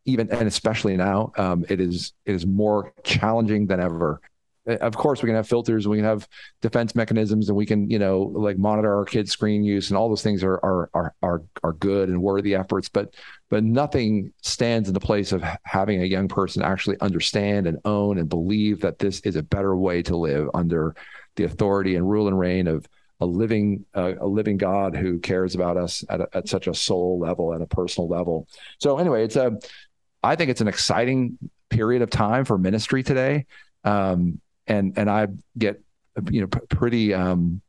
Even 0.05 0.29
and 0.31 0.47
especially 0.47 0.97
now, 0.97 1.31
um, 1.37 1.65
it 1.69 1.79
is 1.79 2.13
it 2.25 2.35
is 2.35 2.45
more 2.45 2.93
challenging 3.03 3.67
than 3.67 3.79
ever 3.79 4.19
of 4.65 4.95
course 4.95 5.21
we 5.21 5.27
can 5.27 5.35
have 5.35 5.47
filters 5.47 5.87
we 5.87 5.97
can 5.97 6.05
have 6.05 6.27
defense 6.61 6.95
mechanisms 6.95 7.49
and 7.49 7.57
we 7.57 7.65
can 7.65 7.89
you 7.89 7.99
know 7.99 8.31
like 8.33 8.57
monitor 8.57 8.95
our 8.95 9.03
kids 9.03 9.31
screen 9.31 9.63
use 9.63 9.89
and 9.89 9.97
all 9.97 10.07
those 10.07 10.23
things 10.23 10.43
are 10.43 10.55
are 10.63 10.89
are 10.93 11.13
are, 11.21 11.41
are 11.63 11.73
good 11.73 12.09
and 12.09 12.21
worthy 12.21 12.55
efforts 12.55 12.87
but 12.87 13.13
but 13.49 13.63
nothing 13.63 14.31
stands 14.41 14.87
in 14.87 14.93
the 14.93 14.99
place 14.99 15.31
of 15.31 15.43
having 15.63 16.01
a 16.01 16.05
young 16.05 16.27
person 16.27 16.61
actually 16.61 16.99
understand 17.01 17.67
and 17.67 17.77
own 17.85 18.17
and 18.17 18.29
believe 18.29 18.79
that 18.79 18.99
this 18.99 19.19
is 19.21 19.35
a 19.35 19.43
better 19.43 19.75
way 19.75 20.01
to 20.01 20.15
live 20.15 20.49
under 20.53 20.95
the 21.35 21.43
authority 21.43 21.95
and 21.95 22.09
rule 22.09 22.27
and 22.27 22.39
reign 22.39 22.67
of 22.67 22.87
a 23.19 23.25
living 23.25 23.85
uh, 23.95 24.13
a 24.19 24.27
living 24.27 24.57
God 24.57 24.95
who 24.95 25.19
cares 25.19 25.55
about 25.55 25.77
us 25.77 26.03
at, 26.09 26.21
a, 26.21 26.27
at 26.33 26.47
such 26.47 26.67
a 26.67 26.73
soul 26.73 27.19
level 27.19 27.53
and 27.53 27.63
a 27.63 27.67
personal 27.67 28.07
level. 28.07 28.47
So 28.79 28.97
anyway, 28.97 29.23
it's 29.23 29.35
a 29.35 29.57
I 30.23 30.35
think 30.35 30.49
it's 30.49 30.61
an 30.61 30.67
exciting 30.67 31.37
period 31.69 32.01
of 32.01 32.09
time 32.09 32.45
for 32.45 32.57
ministry 32.57 33.03
today. 33.03 33.45
Um, 33.83 34.39
and 34.67 34.97
and 34.97 35.09
I 35.09 35.27
get 35.57 35.81
you 36.29 36.41
know, 36.41 36.47
pretty 36.47 37.13
um, 37.13 37.61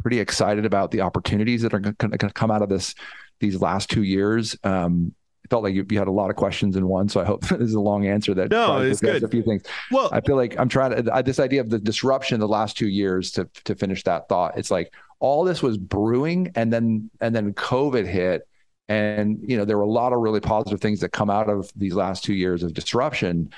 pretty 0.00 0.20
excited 0.20 0.66
about 0.66 0.90
the 0.90 1.00
opportunities 1.00 1.62
that 1.62 1.72
are 1.72 1.78
going 1.78 2.10
to 2.10 2.30
come 2.30 2.50
out 2.50 2.62
of 2.62 2.68
this 2.68 2.94
these 3.40 3.60
last 3.60 3.90
two 3.90 4.02
years. 4.02 4.56
Um, 4.64 5.14
it 5.44 5.50
felt 5.50 5.62
like 5.62 5.74
you, 5.74 5.84
you, 5.90 5.98
had 5.98 6.08
a 6.08 6.12
lot 6.12 6.30
of 6.30 6.36
questions 6.36 6.74
in 6.74 6.88
one, 6.88 7.08
so 7.08 7.20
I 7.20 7.24
hope 7.24 7.42
this 7.48 7.60
is 7.60 7.74
a 7.74 7.80
long 7.80 8.06
answer 8.06 8.34
that 8.34 8.50
no, 8.50 8.80
it's 8.80 9.00
good. 9.00 9.22
A 9.22 9.28
few 9.28 9.42
things. 9.42 9.62
Well, 9.90 10.08
I 10.12 10.20
feel 10.20 10.36
like 10.36 10.58
I'm 10.58 10.68
trying 10.68 11.04
to 11.04 11.22
this 11.24 11.38
idea 11.38 11.60
of 11.60 11.70
the 11.70 11.78
disruption 11.78 12.40
the 12.40 12.48
last 12.48 12.76
two 12.76 12.88
years 12.88 13.30
to 13.32 13.48
to 13.64 13.74
finish 13.74 14.02
that 14.04 14.28
thought. 14.28 14.58
It's 14.58 14.70
like 14.70 14.92
all 15.20 15.44
this 15.44 15.62
was 15.62 15.78
brewing, 15.78 16.52
and 16.54 16.72
then 16.72 17.10
and 17.20 17.34
then 17.34 17.52
COVID 17.54 18.06
hit, 18.06 18.46
and 18.88 19.38
you 19.46 19.56
know 19.56 19.64
there 19.64 19.76
were 19.76 19.84
a 19.84 19.88
lot 19.88 20.12
of 20.12 20.20
really 20.20 20.40
positive 20.40 20.80
things 20.80 21.00
that 21.00 21.10
come 21.10 21.30
out 21.30 21.48
of 21.48 21.70
these 21.76 21.94
last 21.94 22.24
two 22.24 22.34
years 22.34 22.62
of 22.62 22.74
disruption, 22.74 23.50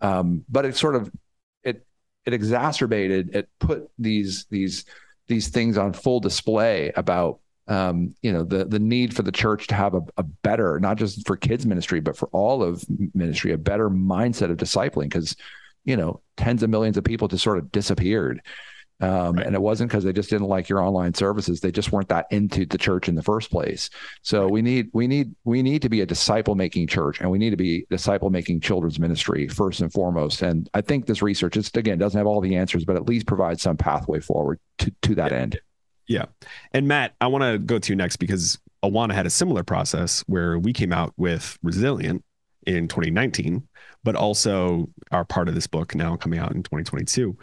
um, 0.00 0.44
but 0.48 0.64
it 0.64 0.76
sort 0.76 0.96
of 0.96 1.10
it 1.62 1.86
it 2.26 2.32
exacerbated 2.32 3.34
it 3.34 3.48
put 3.58 3.90
these 3.98 4.46
these 4.50 4.84
these 5.28 5.48
things 5.48 5.78
on 5.78 5.92
full 5.92 6.20
display 6.20 6.92
about 6.96 7.40
um, 7.66 8.14
you 8.20 8.32
know 8.32 8.44
the 8.44 8.64
the 8.66 8.78
need 8.78 9.14
for 9.16 9.22
the 9.22 9.32
church 9.32 9.68
to 9.68 9.74
have 9.74 9.94
a, 9.94 10.02
a, 10.18 10.22
better 10.22 10.78
not 10.80 10.98
just 10.98 11.26
for 11.26 11.36
kids 11.36 11.64
ministry 11.64 12.00
but 12.00 12.16
for 12.16 12.28
all 12.28 12.62
of 12.62 12.84
ministry 13.14 13.52
a 13.52 13.58
better 13.58 13.88
mindset 13.88 14.50
of 14.50 14.58
discipling 14.58 15.04
because 15.04 15.34
you 15.84 15.96
know 15.96 16.20
tens 16.36 16.62
of 16.62 16.68
millions 16.68 16.98
of 16.98 17.04
people 17.04 17.26
just 17.26 17.42
sort 17.42 17.56
of 17.56 17.72
disappeared 17.72 18.42
um, 19.04 19.36
right. 19.36 19.46
and 19.46 19.54
it 19.54 19.60
wasn't 19.60 19.90
because 19.90 20.04
they 20.04 20.12
just 20.12 20.30
didn't 20.30 20.48
like 20.48 20.68
your 20.68 20.80
online 20.80 21.12
services 21.14 21.60
they 21.60 21.72
just 21.72 21.92
weren't 21.92 22.08
that 22.08 22.26
into 22.30 22.64
the 22.66 22.78
church 22.78 23.08
in 23.08 23.14
the 23.14 23.22
first 23.22 23.50
place 23.50 23.90
so 24.22 24.42
right. 24.42 24.52
we 24.52 24.62
need 24.62 24.90
we 24.92 25.06
need 25.06 25.34
we 25.44 25.62
need 25.62 25.82
to 25.82 25.88
be 25.88 26.00
a 26.00 26.06
disciple 26.06 26.54
making 26.54 26.86
church 26.86 27.20
and 27.20 27.30
we 27.30 27.38
need 27.38 27.50
to 27.50 27.56
be 27.56 27.86
disciple 27.90 28.30
making 28.30 28.60
children's 28.60 28.98
ministry 28.98 29.48
first 29.48 29.80
and 29.80 29.92
foremost 29.92 30.42
and 30.42 30.68
i 30.74 30.80
think 30.80 31.06
this 31.06 31.22
research 31.22 31.54
just 31.54 31.76
again 31.76 31.98
doesn't 31.98 32.18
have 32.18 32.26
all 32.26 32.40
the 32.40 32.56
answers 32.56 32.84
but 32.84 32.96
at 32.96 33.08
least 33.08 33.26
provides 33.26 33.62
some 33.62 33.76
pathway 33.76 34.20
forward 34.20 34.58
to 34.78 34.92
to 35.02 35.14
that 35.14 35.30
yeah. 35.30 35.38
end 35.38 35.60
yeah. 36.06 36.26
And 36.72 36.86
Matt, 36.86 37.14
I 37.20 37.28
want 37.28 37.44
to 37.44 37.58
go 37.58 37.78
to 37.78 37.92
you 37.92 37.96
next 37.96 38.16
because 38.16 38.58
Awana 38.84 39.14
had 39.14 39.26
a 39.26 39.30
similar 39.30 39.62
process 39.62 40.22
where 40.26 40.58
we 40.58 40.72
came 40.72 40.92
out 40.92 41.14
with 41.16 41.58
Resilient 41.62 42.22
in 42.66 42.88
2019, 42.88 43.66
but 44.02 44.14
also 44.14 44.88
are 45.10 45.24
part 45.24 45.48
of 45.48 45.54
this 45.54 45.66
book 45.66 45.94
now 45.94 46.16
coming 46.16 46.38
out 46.38 46.52
in 46.52 46.62
2022. 46.62 47.36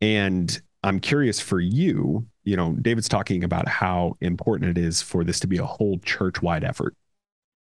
And 0.00 0.60
I'm 0.82 1.00
curious 1.00 1.40
for 1.40 1.60
you, 1.60 2.26
you 2.44 2.56
know, 2.56 2.72
David's 2.74 3.08
talking 3.08 3.42
about 3.42 3.68
how 3.68 4.16
important 4.20 4.76
it 4.76 4.80
is 4.80 5.02
for 5.02 5.24
this 5.24 5.40
to 5.40 5.46
be 5.46 5.58
a 5.58 5.64
whole 5.64 5.98
church 6.00 6.42
wide 6.42 6.64
effort. 6.64 6.94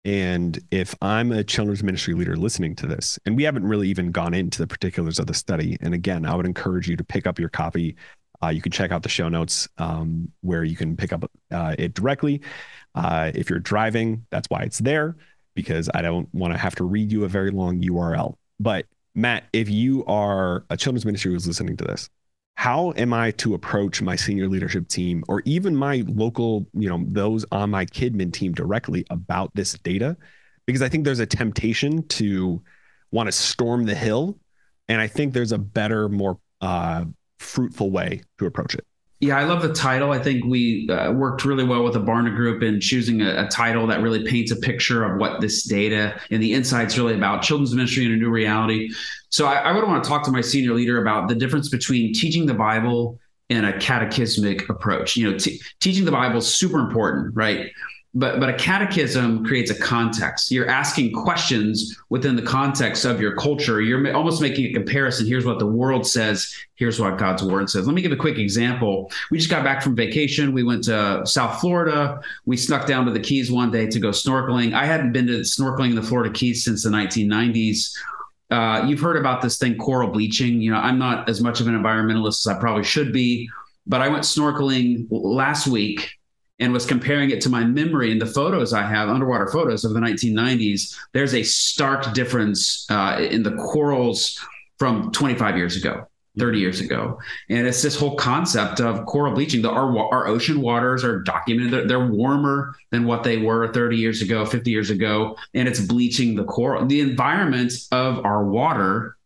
And 0.05 0.59
if 0.71 0.95
I'm 1.03 1.33
a 1.33 1.43
children's 1.43 1.83
ministry 1.83 2.15
leader 2.15 2.37
listening 2.37 2.77
to 2.77 2.87
this, 2.87 3.19
and 3.27 3.37
we 3.37 3.43
haven't 3.43 3.67
really 3.67 3.89
even 3.89 4.13
gone 4.13 4.33
into 4.33 4.59
the 4.59 4.67
particulars 4.67 5.19
of 5.19 5.27
the 5.27 5.35
study, 5.35 5.77
and 5.81 5.93
again, 5.93 6.25
I 6.25 6.35
would 6.35 6.47
encourage 6.47 6.89
you 6.89 6.97
to 6.97 7.05
pick 7.05 7.27
up 7.27 7.39
your 7.39 7.49
copy 7.49 7.97
uh, 8.43 8.49
you 8.49 8.63
can 8.63 8.73
check 8.73 8.93
out 8.93 9.03
the 9.03 9.09
show 9.09 9.29
notes 9.29 9.69
um, 9.79 10.31
where 10.43 10.65
you 10.65 10.77
can 10.77 10.97
pick 10.97 11.13
up 11.13 11.31
uh, 11.51 11.75
it 11.79 11.95
directly. 11.95 12.41
Uh, 12.95 13.33
if 13.35 13.51
you're 13.51 13.59
driving, 13.59 14.25
that's 14.31 14.49
why 14.49 14.63
it's 14.63 14.79
there 14.79 15.17
because 15.55 15.91
I 15.93 16.03
don't 16.03 16.33
want 16.33 16.55
to 16.55 16.59
have 16.59 16.77
to 16.77 16.85
read 16.85 17.11
you 17.11 17.25
a 17.25 17.29
very 17.29 17.51
long 17.51 17.83
URL. 17.83 18.35
But 18.61 18.87
Matt, 19.15 19.45
if 19.53 19.69
you 19.69 20.05
are 20.07 20.65
a 20.71 20.77
children's 20.77 21.05
ministry 21.05 21.33
who's 21.33 21.49
listening 21.49 21.77
to 21.79 21.85
this, 21.85 22.09
how 22.59 22.93
am 22.97 23.13
I 23.13 23.31
to 23.31 23.55
approach 23.55 24.03
my 24.03 24.17
senior 24.17 24.49
leadership 24.49 24.89
team 24.89 25.23
or 25.29 25.43
even 25.45 25.77
my 25.77 26.03
local, 26.09 26.67
you 26.75 26.89
know, 26.89 27.05
those 27.07 27.45
on 27.53 27.71
my 27.71 27.87
KidMin 27.87 28.33
team 28.33 28.53
directly 28.53 29.07
about 29.11 29.55
this 29.55 29.75
data? 29.75 30.17
Because 30.67 30.83
I 30.83 30.89
think 30.89 31.05
there's 31.05 31.21
a 31.21 31.25
temptation 31.25 32.05
to 32.09 32.61
want 33.13 33.29
to 33.29 33.33
storm 33.33 33.85
the 33.85 33.95
hill. 33.95 34.41
And 34.89 35.01
I 35.01 35.07
think 35.07 35.35
there's 35.35 35.53
a 35.53 35.59
better, 35.59 36.09
more 36.09 36.41
uh, 36.61 37.05
fruitful 37.39 37.93
way 37.93 38.23
to 38.39 38.47
approach 38.47 38.75
it. 38.75 38.85
Yeah, 39.21 39.37
I 39.37 39.45
love 39.45 39.63
the 39.63 39.73
title. 39.73 40.13
I 40.13 40.21
think 40.21 40.45
we 40.45 40.89
uh, 40.89 41.11
worked 41.11 41.45
really 41.45 41.65
well 41.65 41.83
with 41.83 41.95
the 41.95 42.01
Barna 42.01 42.35
Group 42.35 42.63
in 42.63 42.81
choosing 42.81 43.21
a, 43.21 43.47
a, 43.47 43.49
title 43.49 43.85
that 43.89 44.01
really 44.01 44.25
paints 44.25 44.53
a 44.53 44.57
picture 44.57 45.03
of 45.03 45.19
what 45.19 45.41
this 45.41 45.65
data 45.65 46.21
and 46.31 46.41
the 46.41 46.53
insights 46.53 46.97
really 46.97 47.15
about 47.15 47.43
children's 47.43 47.75
ministry 47.75 48.05
in 48.05 48.13
a 48.13 48.17
new 48.17 48.31
reality. 48.31 48.91
So 49.31 49.47
I, 49.47 49.57
I 49.57 49.73
would 49.73 49.85
want 49.85 50.05
to 50.05 50.09
talk 50.09 50.23
to 50.27 50.31
my 50.31 50.41
senior 50.41 50.73
leader 50.73 51.03
about 51.03 51.29
the 51.29 51.35
difference 51.35 51.69
between 51.69 52.15
teaching 52.15 52.47
the 52.47 52.55
Bible 52.55 53.19
and 53.51 53.67
a 53.67 53.77
catechismic 53.81 54.69
approach. 54.69 55.17
You 55.17 55.33
know, 55.33 55.39
t- 55.39 55.61
teaching 55.81 56.05
the 56.05 56.13
Bible 56.13 56.39
is 56.39 56.55
super 56.55 56.79
important, 56.79 57.35
right? 57.35 57.73
But 58.15 58.41
but 58.41 58.49
a 58.49 58.55
catechism 58.55 59.45
creates 59.45 59.71
a 59.71 59.79
context. 59.79 60.51
You're 60.51 60.69
asking 60.69 61.13
questions 61.13 61.99
within 62.09 62.37
the 62.37 62.43
context 62.43 63.05
of 63.05 63.21
your 63.21 63.37
culture. 63.37 63.81
You're 63.81 64.15
almost 64.15 64.41
making 64.41 64.67
a 64.67 64.73
comparison. 64.73 65.27
Here's 65.27 65.45
what 65.45 65.59
the 65.59 65.67
world 65.67 66.07
says. 66.07 66.53
Here's 66.77 66.99
what 66.99 67.19
god's 67.19 67.43
word 67.43 67.69
says. 67.69 67.87
Let 67.87 67.95
me 67.95 68.03
give 68.03 68.13
a 68.13 68.17
quick 68.17 68.39
example. 68.39 69.11
We 69.31 69.39
just 69.39 69.51
got 69.51 69.63
back 69.63 69.83
from 69.83 69.95
vacation. 69.95 70.53
We 70.53 70.65
went 70.65 70.85
to 70.85 71.23
south 71.27 71.61
florida. 71.61 72.21
We 72.47 72.57
snuck 72.57 72.87
down 72.87 73.05
to 73.07 73.13
the 73.13 73.21
keys 73.21 73.53
one 73.53 73.71
day 73.71 73.87
to 73.87 74.01
go 74.01 74.11
snorkeling. 74.11 74.73
I 74.73 74.87
hadn't 74.87 75.13
been 75.13 75.27
to 75.27 75.41
snorkeling 75.41 75.91
in 75.91 75.97
the 75.97 76.03
florida 76.03 76.33
keys 76.33 76.65
since 76.65 76.83
the 76.83 76.91
1990s 76.91 77.93
uh, 78.51 78.83
you've 78.89 79.01
heard 79.01 79.19
about 79.19 79.43
this 79.43 79.59
thing 79.59 79.77
coral 79.77 80.09
bleaching. 80.09 80.63
You 80.63 80.71
know 80.71 80.79
i'm 80.79 80.99
not 80.99 81.29
as 81.29 81.43
much 81.43 81.61
of 81.61 81.69
an 81.69 81.75
environmentalist 81.75 82.47
as 82.47 82.57
i 82.57 82.59
probably 82.59 82.83
should 82.83 83.13
be 83.13 83.51
but 83.87 84.01
i 84.01 84.09
went 84.09 84.25
snorkeling 84.25 85.07
last 85.11 85.67
week 85.67 86.18
and 86.61 86.73
was 86.73 86.87
comparing 86.87 87.31
it 87.31 87.41
to 87.43 87.49
my 87.49 87.65
memory 87.65 88.11
and 88.11 88.21
the 88.21 88.27
photos 88.27 88.73
I 88.73 88.83
have, 88.83 89.09
underwater 89.09 89.47
photos 89.49 89.85
of 89.85 89.95
the 89.95 90.01
1990s, 90.01 90.97
there's 91.13 91.35
a 91.35 91.43
stark 91.43 92.13
difference 92.15 92.87
uh, 92.91 93.27
in 93.31 93.43
the 93.43 93.55
corals 93.57 94.45
from 94.79 95.13
25 95.13 95.57
years 95.57 95.77
ago. 95.77 96.07
30 96.39 96.59
years 96.59 96.81
ago. 96.81 97.19
And 97.49 97.67
it's 97.67 97.83
this 97.83 97.99
whole 97.99 98.15
concept 98.15 98.81
of 98.81 99.05
coral 99.07 99.35
bleaching. 99.35 99.61
The, 99.61 99.71
our, 99.71 99.99
our 99.99 100.29
ocean 100.29 100.61
waters 100.61 101.05
are 101.05 101.21
documented. 101.21 101.73
They're, 101.73 101.87
they're, 101.87 102.09
warmer 102.09 102.77
than 102.93 103.07
what 103.07 103.25
they 103.25 103.39
were 103.39 103.73
30 103.73 103.97
years 103.97 104.23
ago, 104.23 104.47
50 104.47 104.71
years 104.71 104.91
ago. 104.91 105.37
And 105.55 105.67
it's 105.67 105.81
bleaching 105.81 106.37
the 106.37 106.45
coral. 106.45 106.87
The 106.87 107.01
environment 107.01 107.73
of 107.91 108.25
our 108.25 108.45
water 108.45 109.18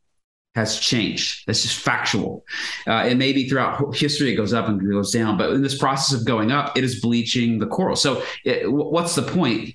has 0.55 0.79
changed. 0.79 1.47
That's 1.47 1.63
just 1.63 1.79
factual. 1.79 2.45
Uh, 2.87 2.93
and 2.93 3.19
maybe 3.19 3.49
throughout 3.49 3.95
history 3.97 4.33
it 4.33 4.37
goes 4.37 4.53
up 4.53 4.69
and 4.69 4.81
goes 4.91 5.11
down, 5.11 5.39
but 5.39 5.51
in 5.51 5.63
this 5.63 5.79
process 5.79 6.19
of 6.19 6.27
going 6.27 6.53
up, 6.53 6.77
it 6.77 6.85
is 6.85 7.01
bleaching 7.01 7.59
the 7.59 7.67
coral. 7.67 7.97
So, 7.97 8.23
it, 8.45 8.71
what's 8.71 9.15
the 9.15 9.23
point? 9.23 9.75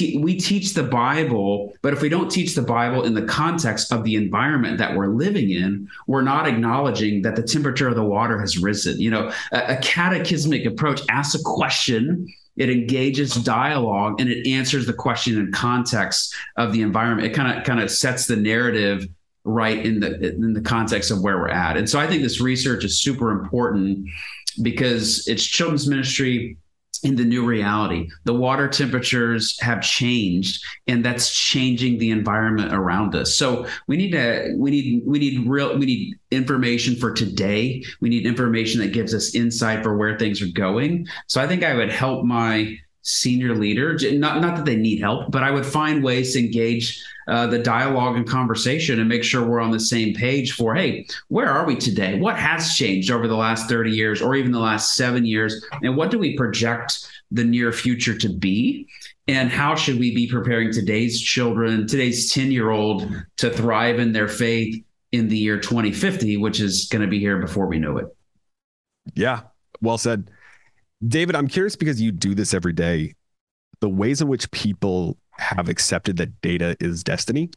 we 0.00 0.36
teach 0.36 0.74
the 0.74 0.82
Bible, 0.82 1.72
but 1.82 1.92
if 1.92 2.00
we 2.00 2.08
don't 2.08 2.30
teach 2.30 2.54
the 2.54 2.62
Bible 2.62 3.04
in 3.04 3.14
the 3.14 3.22
context 3.22 3.92
of 3.92 4.04
the 4.04 4.16
environment 4.16 4.78
that 4.78 4.96
we're 4.96 5.08
living 5.08 5.50
in, 5.50 5.88
we're 6.06 6.22
not 6.22 6.46
acknowledging 6.46 7.22
that 7.22 7.36
the 7.36 7.42
temperature 7.42 7.88
of 7.88 7.94
the 7.94 8.02
water 8.02 8.40
has 8.40 8.58
risen. 8.58 9.00
You 9.00 9.10
know, 9.10 9.32
a, 9.52 9.74
a 9.74 9.76
catechismic 9.82 10.64
approach 10.64 11.02
asks 11.08 11.38
a 11.38 11.42
question 11.44 12.26
it 12.56 12.70
engages 12.70 13.34
dialogue 13.34 14.18
and 14.18 14.30
it 14.30 14.46
answers 14.46 14.86
the 14.86 14.92
question 14.92 15.38
in 15.38 15.52
context 15.52 16.34
of 16.56 16.72
the 16.72 16.80
environment 16.80 17.26
it 17.26 17.34
kind 17.34 17.58
of 17.58 17.64
kind 17.64 17.80
of 17.80 17.90
sets 17.90 18.26
the 18.26 18.36
narrative 18.36 19.06
right 19.46 19.84
in 19.84 20.00
the 20.00 20.34
in 20.34 20.52
the 20.52 20.60
context 20.60 21.10
of 21.10 21.22
where 21.22 21.38
we're 21.38 21.48
at. 21.48 21.76
And 21.76 21.88
so 21.88 21.98
I 21.98 22.06
think 22.06 22.22
this 22.22 22.40
research 22.40 22.84
is 22.84 23.00
super 23.00 23.30
important 23.30 24.08
because 24.62 25.26
it's 25.28 25.44
children's 25.44 25.88
ministry 25.88 26.56
in 27.02 27.14
the 27.14 27.24
new 27.24 27.44
reality. 27.44 28.08
The 28.24 28.34
water 28.34 28.68
temperatures 28.68 29.58
have 29.60 29.82
changed 29.82 30.64
and 30.86 31.04
that's 31.04 31.32
changing 31.38 31.98
the 31.98 32.10
environment 32.10 32.72
around 32.72 33.14
us. 33.14 33.36
So 33.36 33.66
we 33.86 33.96
need 33.96 34.12
to 34.12 34.54
we 34.58 34.70
need 34.70 35.02
we 35.06 35.18
need 35.18 35.46
real 35.46 35.78
we 35.78 35.86
need 35.86 36.14
information 36.30 36.96
for 36.96 37.12
today. 37.12 37.84
We 38.00 38.08
need 38.08 38.26
information 38.26 38.80
that 38.80 38.92
gives 38.92 39.14
us 39.14 39.34
insight 39.34 39.82
for 39.82 39.96
where 39.96 40.18
things 40.18 40.42
are 40.42 40.52
going. 40.52 41.06
So 41.26 41.40
I 41.40 41.46
think 41.46 41.62
I 41.62 41.74
would 41.74 41.92
help 41.92 42.24
my 42.24 42.76
senior 43.02 43.54
leader 43.54 43.96
not 44.18 44.40
not 44.40 44.56
that 44.56 44.64
they 44.64 44.76
need 44.76 45.00
help, 45.00 45.30
but 45.30 45.42
I 45.42 45.50
would 45.50 45.66
find 45.66 46.02
ways 46.02 46.32
to 46.32 46.40
engage 46.40 47.02
uh, 47.28 47.46
the 47.46 47.58
dialogue 47.58 48.16
and 48.16 48.28
conversation 48.28 49.00
and 49.00 49.08
make 49.08 49.24
sure 49.24 49.44
we're 49.44 49.60
on 49.60 49.70
the 49.70 49.80
same 49.80 50.14
page 50.14 50.52
for 50.52 50.74
hey 50.74 51.06
where 51.28 51.48
are 51.48 51.66
we 51.66 51.76
today? 51.76 52.18
What 52.18 52.36
has 52.36 52.74
changed 52.74 53.10
over 53.10 53.26
the 53.26 53.36
last 53.36 53.68
30 53.68 53.90
years 53.90 54.22
or 54.22 54.34
even 54.34 54.52
the 54.52 54.60
last 54.60 54.94
seven 54.94 55.24
years? 55.24 55.64
And 55.82 55.96
what 55.96 56.10
do 56.10 56.18
we 56.18 56.36
project 56.36 57.06
the 57.30 57.44
near 57.44 57.72
future 57.72 58.16
to 58.16 58.28
be? 58.28 58.86
And 59.28 59.50
how 59.50 59.74
should 59.74 59.98
we 59.98 60.14
be 60.14 60.28
preparing 60.28 60.72
today's 60.72 61.20
children 61.20 61.86
today's 61.86 62.32
10 62.32 62.52
year 62.52 62.70
old 62.70 63.10
to 63.38 63.50
thrive 63.50 63.98
in 63.98 64.12
their 64.12 64.28
faith 64.28 64.82
in 65.12 65.28
the 65.28 65.38
year 65.38 65.58
2050 65.58 66.36
which 66.36 66.60
is 66.60 66.88
going 66.90 67.02
to 67.02 67.08
be 67.08 67.18
here 67.18 67.38
before 67.38 67.66
we 67.66 67.78
know 67.78 67.98
it? 67.98 68.06
Yeah 69.14 69.40
well 69.80 69.98
said. 69.98 70.30
David 71.06 71.36
i'm 71.36 71.46
curious 71.46 71.76
because 71.76 72.00
you 72.00 72.12
do 72.12 72.34
this 72.34 72.54
every 72.54 72.72
day. 72.72 73.14
The 73.80 73.88
ways 73.88 74.20
in 74.22 74.28
which 74.28 74.50
people 74.50 75.18
have 75.38 75.68
accepted 75.68 76.16
that 76.18 76.40
data 76.40 76.76
is 76.80 77.04
destiny. 77.04 77.50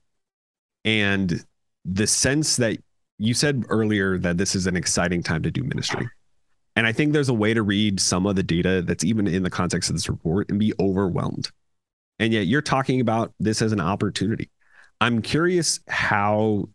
And 0.86 1.44
the 1.86 2.08
sense 2.08 2.58
that 2.58 2.78
you 3.18 3.34
said 3.34 3.66
earlier 3.70 4.18
that 4.18 4.38
this 4.38 4.56
is 4.56 4.68
an 4.68 4.76
exciting 4.76 5.24
time 5.24 5.44
to 5.44 5.52
do 5.52 5.64
ministry. 5.64 6.08
And 6.76 6.88
i 6.88 6.94
think 6.94 7.12
there's 7.12 7.30
a 7.30 7.34
way 7.34 7.54
to 7.54 7.62
read 7.62 8.00
some 8.00 8.26
of 8.26 8.38
the 8.38 8.44
data 8.44 8.82
that's 8.82 9.04
even 9.04 9.28
in 9.28 9.44
the 9.44 9.50
context 9.50 9.90
of 9.90 9.96
this 9.96 10.08
report 10.08 10.50
and 10.50 10.60
be 10.60 10.74
overwhelmed. 10.80 11.52
And 12.20 12.32
yet 12.34 12.48
you're 12.48 12.62
talking 12.62 13.02
about 13.02 13.34
this 13.40 13.62
as 13.62 13.72
an 13.72 13.82
opportunity. 13.82 14.50
I'm 15.02 15.22
curious 15.22 15.80
how 15.88 16.70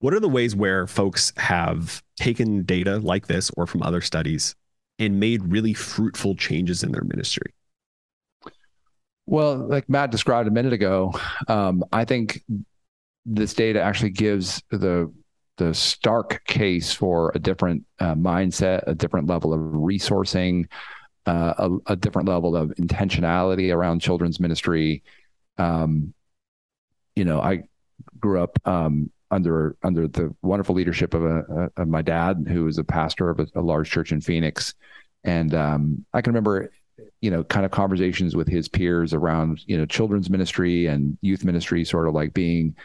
what 0.00 0.12
are 0.12 0.20
the 0.20 0.28
ways 0.28 0.54
where 0.54 0.86
folks 0.86 1.32
have 1.38 2.02
taken 2.16 2.64
data 2.64 2.98
like 2.98 3.26
this 3.26 3.50
or 3.56 3.66
from 3.66 3.82
other 3.82 4.02
studies 4.02 4.54
and 4.98 5.18
made 5.18 5.42
really 5.50 5.72
fruitful 5.72 6.36
changes 6.36 6.82
in 6.82 6.92
their 6.92 7.04
ministry? 7.04 7.53
Well, 9.26 9.56
like 9.56 9.88
Matt 9.88 10.10
described 10.10 10.48
a 10.48 10.52
minute 10.52 10.72
ago, 10.72 11.12
um, 11.48 11.82
I 11.92 12.04
think 12.04 12.42
this 13.24 13.54
data 13.54 13.80
actually 13.80 14.10
gives 14.10 14.62
the 14.70 15.12
the 15.56 15.72
stark 15.72 16.44
case 16.46 16.92
for 16.92 17.30
a 17.34 17.38
different 17.38 17.84
uh, 18.00 18.14
mindset, 18.14 18.82
a 18.88 18.94
different 18.94 19.28
level 19.28 19.52
of 19.52 19.60
resourcing, 19.60 20.66
uh, 21.26 21.54
a, 21.86 21.92
a, 21.92 21.96
different 21.96 22.28
level 22.28 22.56
of 22.56 22.70
intentionality 22.70 23.72
around 23.72 24.00
children's 24.00 24.40
ministry. 24.40 25.04
Um, 25.56 26.12
you 27.14 27.24
know, 27.24 27.40
I 27.40 27.62
grew 28.18 28.42
up 28.42 28.58
um, 28.66 29.12
under 29.30 29.76
under 29.82 30.08
the 30.08 30.34
wonderful 30.42 30.74
leadership 30.74 31.14
of, 31.14 31.24
a, 31.24 31.70
of 31.76 31.88
my 31.88 32.02
dad, 32.02 32.46
who 32.48 32.64
was 32.64 32.78
a 32.78 32.84
pastor 32.84 33.30
of 33.30 33.40
a, 33.40 33.46
a 33.54 33.60
large 33.60 33.90
church 33.90 34.12
in 34.12 34.20
Phoenix, 34.20 34.74
and 35.22 35.54
um, 35.54 36.04
I 36.12 36.20
can 36.20 36.32
remember, 36.32 36.72
you 37.20 37.30
know, 37.30 37.44
kind 37.44 37.64
of 37.64 37.72
conversations 37.72 38.36
with 38.36 38.48
his 38.48 38.68
peers 38.68 39.14
around 39.14 39.60
you 39.66 39.76
know 39.76 39.86
children's 39.86 40.30
ministry 40.30 40.86
and 40.86 41.18
youth 41.20 41.44
ministry, 41.44 41.84
sort 41.84 42.08
of 42.08 42.14
like 42.14 42.34
being 42.34 42.76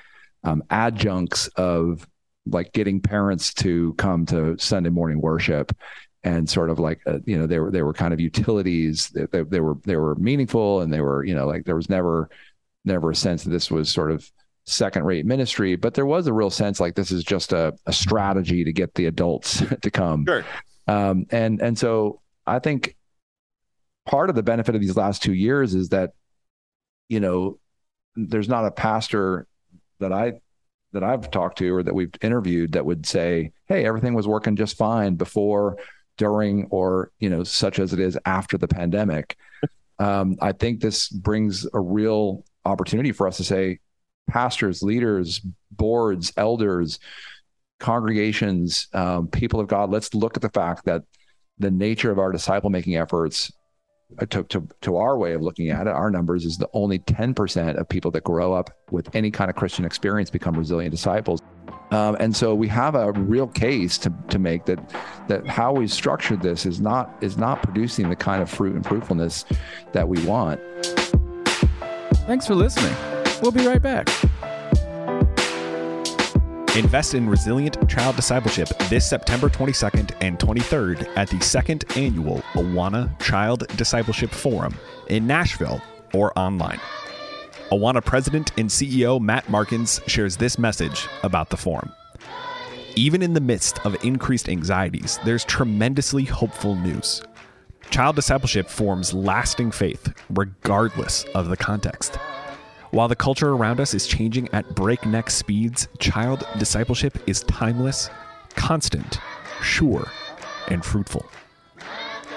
um, 0.43 0.63
adjuncts 0.69 1.47
of 1.49 2.07
like 2.45 2.71
getting 2.73 3.01
parents 3.01 3.53
to 3.53 3.93
come 3.93 4.25
to 4.27 4.57
Sunday 4.57 4.89
morning 4.89 5.21
worship 5.21 5.71
and 6.23 6.49
sort 6.49 6.69
of 6.69 6.79
like 6.79 7.01
uh, 7.07 7.19
you 7.25 7.37
know 7.37 7.47
they 7.47 7.59
were 7.59 7.71
they 7.71 7.81
were 7.81 7.93
kind 7.93 8.13
of 8.13 8.19
utilities 8.19 9.09
they, 9.09 9.25
they, 9.31 9.43
they, 9.43 9.59
were 9.59 9.75
they 9.85 9.95
were 9.95 10.15
meaningful 10.15 10.81
and 10.81 10.91
they 10.91 11.01
were 11.01 11.23
you 11.23 11.33
know 11.33 11.47
like 11.47 11.65
there 11.65 11.75
was 11.75 11.89
never 11.89 12.29
never 12.85 13.11
a 13.11 13.15
sense 13.15 13.43
that 13.43 13.51
this 13.51 13.71
was 13.71 13.89
sort 13.89 14.11
of 14.11 14.29
second 14.65 15.03
rate 15.05 15.25
ministry 15.25 15.75
but 15.75 15.93
there 15.93 16.05
was 16.05 16.27
a 16.27 16.33
real 16.33 16.49
sense 16.49 16.79
like 16.79 16.95
this 16.95 17.11
is 17.11 17.23
just 17.23 17.53
a, 17.53 17.73
a 17.85 17.93
strategy 17.93 18.63
to 18.63 18.73
get 18.73 18.93
the 18.95 19.05
adults 19.05 19.63
to 19.81 19.89
come 19.89 20.25
sure. 20.25 20.45
um, 20.87 21.25
and 21.31 21.61
and 21.61 21.77
so 21.77 22.21
i 22.45 22.59
think 22.59 22.95
part 24.09 24.29
of 24.29 24.35
the 24.35 24.43
benefit 24.43 24.73
of 24.73 24.81
these 24.81 24.97
last 24.97 25.21
two 25.21 25.33
years 25.33 25.75
is 25.75 25.89
that 25.89 26.13
you 27.09 27.19
know 27.19 27.59
there's 28.15 28.49
not 28.49 28.65
a 28.65 28.71
pastor 28.71 29.45
that 29.99 30.11
i 30.11 30.33
that 30.91 31.03
I've 31.03 31.29
talked 31.29 31.59
to 31.59 31.75
or 31.75 31.83
that 31.83 31.93
we've 31.93 32.11
interviewed 32.21 32.71
that 32.71 32.83
would 32.83 33.05
say, 33.05 33.51
"Hey, 33.67 33.85
everything 33.85 34.15
was 34.15 34.27
working 34.27 34.55
just 34.55 34.75
fine 34.75 35.15
before, 35.15 35.77
during, 36.17 36.65
or 36.71 37.11
you 37.19 37.29
know, 37.29 37.43
such 37.43 37.77
as 37.77 37.93
it 37.93 37.99
is 37.99 38.17
after 38.25 38.57
the 38.57 38.67
pandemic." 38.67 39.37
Um, 40.01 40.37
I 40.41 40.53
think 40.53 40.79
this 40.79 41.09
brings 41.09 41.67
a 41.73 41.79
real 41.81 42.45
opportunity 42.63 43.11
for 43.11 43.27
us 43.27 43.35
to 43.35 43.43
say, 43.43 43.79
pastors, 44.29 44.81
leaders, 44.81 45.41
boards, 45.71 46.31
elders, 46.37 46.99
congregations, 47.81 48.87
um, 48.93 49.27
people 49.27 49.59
of 49.59 49.67
God, 49.67 49.91
let's 49.91 50.13
look 50.13 50.37
at 50.37 50.41
the 50.41 50.51
fact 50.51 50.85
that 50.85 51.03
the 51.57 51.69
nature 51.69 52.11
of 52.11 52.17
our 52.17 52.31
disciple 52.31 52.69
making 52.69 52.95
efforts 52.95 53.51
to, 54.29 54.43
to, 54.43 54.67
to 54.81 54.97
our 54.97 55.17
way 55.17 55.33
of 55.33 55.41
looking 55.41 55.69
at 55.69 55.87
it, 55.87 55.93
our 55.93 56.09
numbers 56.09 56.45
is 56.45 56.57
the 56.57 56.69
only 56.73 56.99
10% 56.99 57.77
of 57.77 57.87
people 57.87 58.11
that 58.11 58.23
grow 58.23 58.53
up 58.53 58.71
with 58.91 59.13
any 59.15 59.31
kind 59.31 59.49
of 59.49 59.55
Christian 59.55 59.85
experience 59.85 60.29
become 60.29 60.55
resilient 60.55 60.91
disciples. 60.91 61.41
Um, 61.91 62.17
and 62.19 62.35
so 62.35 62.53
we 62.53 62.67
have 62.67 62.95
a 62.95 63.11
real 63.11 63.47
case 63.47 63.97
to, 63.99 64.13
to 64.29 64.37
make 64.37 64.65
that 64.65 64.79
that 65.27 65.47
how 65.47 65.73
we 65.73 65.87
structured 65.87 66.41
this 66.41 66.65
is 66.65 66.79
not 66.79 67.11
is 67.21 67.37
not 67.37 67.63
producing 67.63 68.09
the 68.09 68.15
kind 68.15 68.43
of 68.43 68.49
fruit 68.49 68.75
and 68.75 68.85
fruitfulness 68.85 69.45
that 69.91 70.07
we 70.07 70.23
want. 70.23 70.59
Thanks 72.27 72.45
for 72.45 72.53
listening. 72.53 72.95
We'll 73.41 73.51
be 73.51 73.65
right 73.65 73.81
back. 73.81 74.07
Invest 76.77 77.15
in 77.15 77.27
resilient 77.27 77.89
child 77.89 78.15
discipleship 78.15 78.69
this 78.89 79.09
September 79.09 79.49
22nd 79.49 80.15
and 80.21 80.37
23rd 80.37 81.09
at 81.17 81.27
the 81.27 81.39
second 81.39 81.83
annual 81.97 82.43
Awana 82.53 83.19
Child 83.19 83.65
Discipleship 83.75 84.29
Forum 84.29 84.75
in 85.07 85.25
Nashville 85.25 85.81
or 86.13 86.37
online. 86.37 86.79
Awana 87.71 88.05
President 88.05 88.51
and 88.55 88.69
CEO 88.69 89.19
Matt 89.19 89.49
Markins 89.49 89.99
shares 90.05 90.37
this 90.37 90.59
message 90.59 91.07
about 91.23 91.49
the 91.49 91.57
forum. 91.57 91.91
Even 92.95 93.23
in 93.23 93.33
the 93.33 93.41
midst 93.41 93.83
of 93.83 94.01
increased 94.05 94.47
anxieties, 94.47 95.19
there's 95.25 95.45
tremendously 95.45 96.23
hopeful 96.23 96.75
news. 96.75 97.23
Child 97.89 98.15
discipleship 98.15 98.69
forms 98.69 99.11
lasting 99.11 99.71
faith 99.71 100.13
regardless 100.29 101.23
of 101.33 101.49
the 101.49 101.57
context. 101.57 102.19
While 102.91 103.07
the 103.07 103.15
culture 103.15 103.49
around 103.49 103.79
us 103.79 103.93
is 103.93 104.07
changing 104.07 104.49
at 104.51 104.73
breakneck 104.73 105.29
speeds, 105.29 105.87
child 105.99 106.47
discipleship 106.57 107.19
is 107.27 107.43
timeless, 107.43 108.09
constant, 108.55 109.19
sure, 109.61 110.07
and 110.69 110.83
fruitful. 110.83 111.23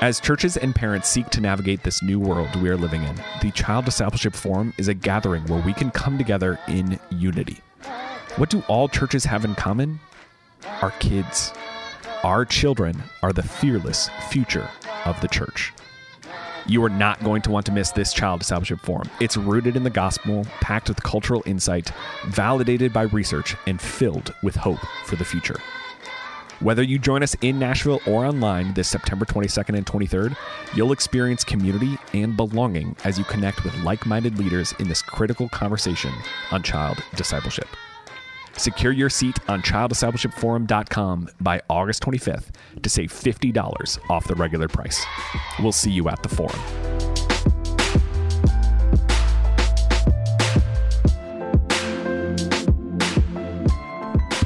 As 0.03 0.21
churches 0.21 0.59
and 0.59 0.75
parents 0.75 1.09
seek 1.09 1.31
to 1.31 1.41
navigate 1.41 1.85
this 1.85 2.03
new 2.03 2.21
world 2.21 2.55
we 2.57 2.69
are 2.69 2.77
living 2.77 3.03
in, 3.03 3.17
the 3.41 3.51
Child 3.53 3.87
Discipleship 3.87 4.35
Forum 4.35 4.75
is 4.77 4.89
a 4.89 4.95
gathering 4.95 5.45
where 5.47 5.63
we 5.63 5.73
can 5.73 5.91
come 5.91 6.19
together 6.19 6.59
in 6.69 6.99
unity. 7.11 7.61
What 8.37 8.51
do 8.51 8.63
all 8.69 8.89
churches 8.89 9.25
have 9.25 9.47
in 9.47 9.55
common? 9.55 10.01
Our 10.83 10.91
kids. 10.93 11.55
Our 12.25 12.45
children 12.45 13.03
are 13.23 13.33
the 13.33 13.43
fearless 13.43 14.11
future 14.29 14.69
of 15.07 15.19
the 15.23 15.29
church. 15.29 15.73
You 16.67 16.85
are 16.85 16.89
not 16.89 17.23
going 17.25 17.43
to 17.43 17.51
want 17.51 17.67
to 17.67 17.73
miss 17.73 17.91
this 17.91 18.13
child 18.13 18.41
discipleship 18.41 18.81
forum. 18.81 19.11
It's 19.21 19.37
rooted 19.37 19.77
in 19.77 19.83
the 19.83 19.91
gospel, 19.91 20.47
packed 20.61 20.89
with 20.89 21.03
cultural 21.03 21.43
insight, 21.45 21.91
validated 22.27 22.93
by 22.93 23.03
research, 23.03 23.57
and 23.67 23.81
filled 23.81 24.33
with 24.43 24.55
hope 24.55 24.81
for 25.05 25.17
the 25.17 25.25
future. 25.25 25.57
Whether 26.61 26.85
you 26.85 27.01
join 27.01 27.25
us 27.25 27.35
in 27.41 27.59
Nashville 27.59 28.01
or 28.07 28.25
online 28.25 28.75
this 28.75 28.87
September 28.87 29.25
22nd 29.25 29.77
and 29.77 29.85
23rd, 29.85 30.37
you'll 30.77 30.93
experience 30.93 31.43
community 31.43 31.99
and 32.15 32.37
belonging 32.37 32.95
as 33.03 33.19
you 33.19 33.25
connect 33.25 33.65
with 33.65 33.77
like 33.83 34.07
minded 34.07 34.39
leaders 34.39 34.73
in 34.79 34.87
this 34.87 35.03
critical 35.03 35.49
conversation 35.49 36.13
on 36.53 36.63
child 36.63 37.03
discipleship. 37.17 37.67
Secure 38.57 38.93
your 38.93 39.11
seat 39.11 39.39
on 39.49 39.63
childdiscipleshipforum.com 39.63 41.29
by 41.41 41.61
August 41.69 42.03
25th 42.03 42.51
to 42.83 42.89
save 42.89 43.13
$50 43.13 44.11
off 44.11 44.27
the 44.27 44.35
regular 44.35 44.69
price. 44.69 45.05
We'll 45.61 45.73
see 45.73 45.91
you 45.91 46.09
at 46.09 46.23
the 46.23 46.29
forum. 46.29 46.59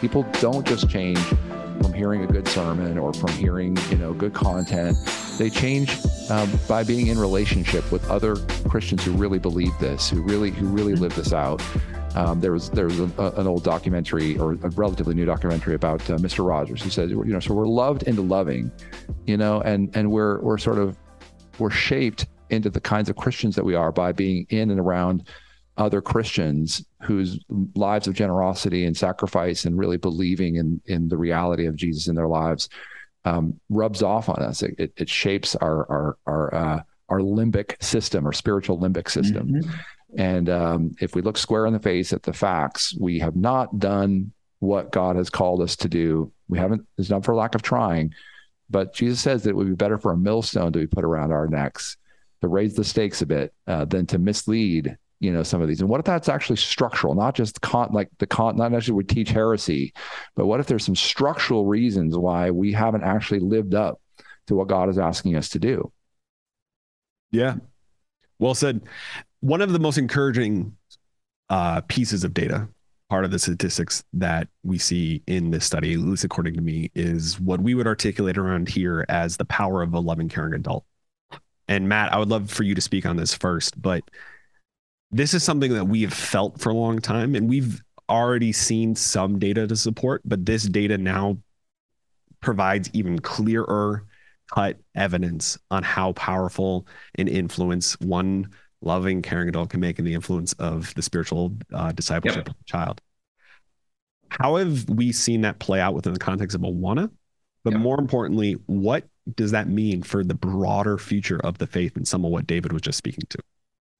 People 0.01 0.27
don't 0.41 0.67
just 0.67 0.89
change 0.89 1.19
from 1.83 1.93
hearing 1.93 2.23
a 2.23 2.27
good 2.27 2.47
sermon 2.49 2.99
or 2.99 3.13
from 3.13 3.31
hearing 3.33 3.77
you 3.91 3.97
know 3.97 4.13
good 4.13 4.33
content 4.33 4.97
they 5.39 5.51
change 5.51 5.99
um, 6.31 6.51
by 6.67 6.83
being 6.83 7.09
in 7.09 7.19
relationship 7.19 7.91
with 7.93 8.09
other 8.11 8.37
christians 8.69 9.05
who 9.05 9.13
really 9.13 9.39
believe 9.39 9.77
this 9.79 10.09
who 10.09 10.23
really 10.23 10.51
who 10.51 10.67
really 10.67 10.95
live 10.95 11.15
this 11.15 11.33
out 11.33 11.63
um, 12.17 12.41
there 12.41 12.53
was 12.53 12.71
there 12.71 12.87
was 12.87 12.99
a, 12.99 13.11
a, 13.19 13.31
an 13.33 13.47
old 13.47 13.63
documentary 13.63 14.39
or 14.39 14.53
a 14.53 14.71
relatively 14.71 15.15
new 15.15 15.27
documentary 15.27 15.75
about 15.75 16.01
uh, 16.11 16.17
Mr. 16.17 16.47
Rogers 16.47 16.83
who 16.83 16.89
says 16.89 17.11
you 17.11 17.25
know 17.25 17.41
so 17.41 17.53
we're 17.53 17.69
loved 17.69 18.05
into 18.05 18.23
loving, 18.23 18.73
you 19.27 19.37
know, 19.37 19.61
and 19.61 19.95
and 19.95 20.11
we're 20.11 20.41
we're 20.41 20.59
sort 20.59 20.79
of 20.79 20.97
we're 21.59 21.71
shaped 21.71 22.27
into 22.49 22.71
the 22.71 22.81
kinds 22.81 23.11
of 23.11 23.17
Christians 23.17 23.55
that 23.57 23.65
we 23.65 23.75
are 23.75 23.93
by 23.93 24.13
being 24.13 24.47
in 24.49 24.71
and 24.71 24.81
around 24.81 25.29
other 25.77 26.01
Christians 26.01 26.85
whose 27.03 27.39
lives 27.75 28.07
of 28.07 28.15
generosity 28.15 28.87
and 28.87 28.97
sacrifice 28.97 29.67
and 29.67 29.79
really 29.79 29.99
believing 29.99 30.57
in 30.57 30.81
in 30.87 31.09
the 31.09 31.19
reality 31.19 31.67
of 31.67 31.77
Jesus 31.77 32.09
in 32.09 32.15
their 32.15 32.29
lives 32.29 32.71
um, 33.27 33.61
rubs 33.69 34.03
off 34.03 34.31
on 34.31 34.43
us. 34.43 34.63
It, 34.63 34.75
it, 34.79 34.93
it 34.97 35.09
shapes 35.11 35.55
our 35.57 35.87
our 35.91 36.19
our 36.27 36.55
uh, 36.55 36.83
our 37.11 37.21
limbic 37.21 37.83
system, 37.83 38.25
our 38.25 38.33
spiritual 38.33 38.79
limbic 38.79 39.11
system. 39.11 39.49
Mm-hmm. 39.49 39.71
And 40.17 40.49
um, 40.49 40.97
if 41.01 41.15
we 41.15 41.23
look 41.23 41.37
square 41.37 41.67
in 41.67 41.73
the 41.73 41.79
face 41.79 42.13
at 42.13 42.23
the 42.23 42.33
facts, 42.33 42.97
we 42.99 43.19
have 43.19 43.37
not 43.37 43.79
done 43.79 44.33
what 44.61 44.91
God 44.91 45.17
has 45.17 45.31
called 45.31 45.61
us 45.61 45.77
to 45.77 45.89
do. 45.89 46.33
We 46.49 46.59
haven't, 46.59 46.87
it's 46.97 47.11
not 47.11 47.25
for 47.25 47.35
lack 47.35 47.55
of 47.55 47.63
trying, 47.63 48.15
but 48.71 48.95
Jesus 48.95 49.21
says 49.21 49.43
that 49.43 49.51
it 49.51 49.57
would 49.57 49.69
be 49.69 49.75
better 49.75 49.99
for 49.99 50.13
a 50.13 50.17
millstone 50.17 50.73
to 50.73 50.79
be 50.79 50.87
put 50.87 51.05
around 51.05 51.33
our 51.33 51.47
necks 51.47 51.97
to 52.41 52.49
raise 52.49 52.75
the 52.75 52.85
stakes 52.85 53.23
a 53.23 53.27
bit 53.27 53.53
uh, 53.67 53.85
than 53.85 54.07
to 54.07 54.19
mislead 54.19 54.97
you 55.21 55.33
know 55.33 55.43
some 55.43 55.63
of 55.63 55.69
these. 55.69 55.81
And 55.81 55.89
what 55.89 56.01
if 56.01 56.07
that's 56.07 56.29
actually 56.29 56.57
structural 56.57 57.15
not 57.15 57.35
just 57.35 57.61
con 57.61 57.89
like 57.93 58.11
the 58.19 58.27
con 58.27 58.57
not 58.57 58.73
necessarily 58.73 58.99
we 58.99 59.05
teach 59.05 59.31
heresy 59.31 59.93
but 60.35 60.47
what 60.47 60.61
if 60.61 60.67
there's 60.67 60.85
some 60.85 60.97
structural 60.97 61.67
reasons 61.67 62.17
why 62.17 62.51
we 62.51 62.73
haven't 62.73 63.05
actually 63.05 63.41
lived 63.41 63.75
up 63.75 64.01
to 64.47 64.55
what 64.55 64.69
god 64.69 64.89
is 64.89 64.99
asking 64.99 65.37
us 65.37 65.49
to 65.51 65.59
do? 65.59 65.91
Yeah. 67.31 67.57
Well 68.39 68.55
said 68.55 68.83
one 69.41 69.63
of 69.63 69.73
the 69.73 69.79
most 69.79 69.99
encouraging 69.99 70.77
uh, 71.49 71.81
pieces 71.83 72.25
of 72.25 72.35
data, 72.35 72.69
part 73.09 73.25
of 73.25 73.31
the 73.31 73.39
statistics 73.39 74.03
that 74.13 74.49
we 74.65 74.79
see 74.79 75.23
in 75.27 75.51
this 75.51 75.65
study, 75.65 75.95
at 75.95 76.01
least 76.01 76.25
according 76.25 76.55
to 76.55 76.61
me, 76.61 76.91
is 76.95 77.39
what 77.41 77.61
we 77.61 77.75
would 77.75 77.87
articulate 77.87 78.39
around 78.39 78.69
here 78.69 79.05
as 79.09 79.37
the 79.37 79.45
power 79.45 79.83
of 79.83 79.95
a 79.95 80.01
loving, 80.01 80.29
caring 80.29 80.55
adult. 80.55 80.85
And 81.69 81.89
Matt, 81.89 82.13
I 82.13 82.19
would 82.19 82.29
love 82.29 82.51
for 82.51 82.63
you 82.63 82.75
to 82.75 82.81
speak 82.81 83.07
on 83.07 83.17
this 83.17 83.35
first, 83.35 83.81
but 83.81 84.03
this 85.11 85.35
is 85.35 85.43
something 85.43 85.73
that 85.75 85.87
we 85.87 86.03
have 86.03 86.13
felt 86.13 86.61
for 86.61 86.71
a 86.71 86.75
long 86.75 87.01
time, 87.01 87.35
and 87.35 87.49
we've 87.49 87.83
already 88.09 88.53
seen 88.53 88.95
some 88.95 89.39
data 89.39 89.67
to 89.67 89.77
support, 89.77 90.23
but 90.25 90.47
this 90.47 90.65
data 90.65 90.99
now 90.99 91.39
provides 92.41 92.91
even 92.93 93.19
clearer 93.19 94.05
cut 94.53 94.79
evidence 94.95 95.59
on 95.71 95.83
how 95.83 96.13
powerful 96.13 96.87
an 97.17 97.27
influence 97.27 97.99
one 98.01 98.49
loving, 98.81 99.23
caring 99.23 99.49
adult 99.49 99.71
can 99.71 99.81
make 99.81 99.99
in 99.99 100.05
the 100.05 100.15
influence 100.15 100.53
of 100.55 100.95
the 100.95 101.03
spiritual 101.03 101.57
uh, 101.73 101.93
discipleship 101.93 102.47
yep. 102.47 102.49
of 102.49 102.55
the 102.55 102.65
child. 102.65 103.01
How 104.29 104.57
have 104.57 104.89
we 104.89 105.13
seen 105.13 105.43
that 105.43 105.59
play 105.59 105.81
out 105.81 105.95
within 105.95 106.13
the 106.13 106.19
context 106.19 106.55
of 106.55 106.63
Awana? 106.63 107.11
But 107.65 107.73
yep. 107.73 107.83
more 107.83 107.99
importantly, 107.99 108.53
what 108.67 109.05
does 109.35 109.51
that 109.51 109.69
mean 109.69 110.03
for 110.03 110.23
the 110.23 110.35
broader 110.35 110.99
future 110.99 111.41
of 111.45 111.59
the 111.59 111.67
faith 111.67 111.97
and 111.97 112.07
some 112.07 112.25
of 112.25 112.31
what 112.31 112.47
David 112.47 112.73
was 112.73 112.83
just 112.83 112.99
speaking 112.99 113.25
to? 113.31 113.39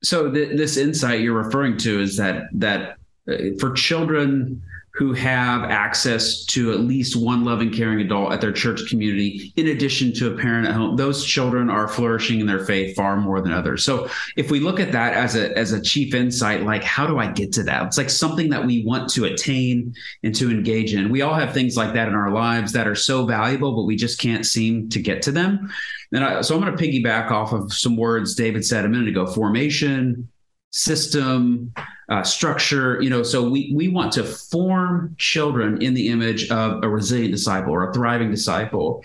So 0.03 0.31
th- 0.31 0.57
this 0.57 0.77
insight 0.77 1.21
you're 1.21 1.35
referring 1.35 1.77
to 1.79 2.01
is 2.01 2.17
that 2.19 2.45
that 2.53 2.97
uh, 3.29 3.37
for 3.59 3.73
children 3.73 4.63
who 4.97 5.13
have 5.13 5.65
access 5.65 6.43
to 6.47 6.73
at 6.73 6.81
least 6.81 7.17
one 7.17 7.45
loving, 7.45 7.71
caring 7.71 8.01
adult 8.01 8.33
at 8.33 8.41
their 8.41 8.53
church 8.53 8.89
community, 8.89 9.53
in 9.57 9.69
addition 9.69 10.11
to 10.15 10.33
a 10.33 10.37
parent 10.37 10.67
at 10.67 10.73
home. 10.73 10.97
Those 10.97 11.23
children 11.23 11.69
are 11.69 11.87
flourishing 11.87 12.41
in 12.41 12.47
their 12.47 12.65
faith 12.65 12.97
far 12.97 13.19
more 13.19 13.43
than 13.43 13.53
others. 13.53 13.85
So 13.85 14.09
if 14.37 14.51
we 14.51 14.59
look 14.59 14.81
at 14.81 14.93
that 14.93 15.13
as 15.13 15.37
a 15.37 15.57
as 15.57 15.73
a 15.73 15.83
chief 15.83 16.15
insight, 16.15 16.63
like 16.63 16.83
how 16.83 17.07
do 17.07 17.19
I 17.19 17.31
get 17.31 17.53
to 17.55 17.63
that? 17.65 17.87
It's 17.87 17.99
like 17.99 18.09
something 18.09 18.49
that 18.51 18.65
we 18.65 18.85
want 18.87 19.11
to 19.11 19.27
attain 19.27 19.95
and 20.23 20.35
to 20.37 20.51
engage 20.51 20.95
in. 20.95 21.11
We 21.11 21.21
all 21.21 21.35
have 21.35 21.53
things 21.53 21.77
like 21.77 21.93
that 21.93 22.09
in 22.09 22.15
our 22.15 22.31
lives 22.31 22.73
that 22.73 22.89
are 22.89 22.95
so 22.95 23.27
valuable, 23.27 23.77
but 23.77 23.85
we 23.85 23.97
just 23.97 24.19
can't 24.19 24.47
seem 24.47 24.89
to 24.89 25.01
get 25.01 25.21
to 25.23 25.33
them. 25.33 25.71
And 26.13 26.25
I, 26.25 26.41
so 26.41 26.55
I'm 26.55 26.63
going 26.63 26.75
to 26.75 26.83
piggyback 26.83 27.31
off 27.31 27.53
of 27.53 27.73
some 27.73 27.97
words 27.99 28.35
David 28.35 28.65
said 28.65 28.87
a 28.87 28.89
minute 28.89 29.09
ago: 29.09 29.27
formation, 29.27 30.29
system, 30.77 31.73
uh, 32.09 32.23
structure. 32.23 33.01
You 33.03 33.11
know, 33.11 33.23
so 33.23 33.49
we 33.49 33.73
we 33.75 33.89
want 33.89 34.13
to 34.13 34.25
form 34.25 35.17
children 35.19 35.83
in 35.83 35.95
the 35.95 36.09
image 36.09 36.51
of 36.51 36.85
a 36.85 36.89
resilient 36.89 37.33
disciple 37.33 37.73
or 37.73 37.91
a 37.91 37.95
thriving 37.95 38.31
disciple, 38.31 39.03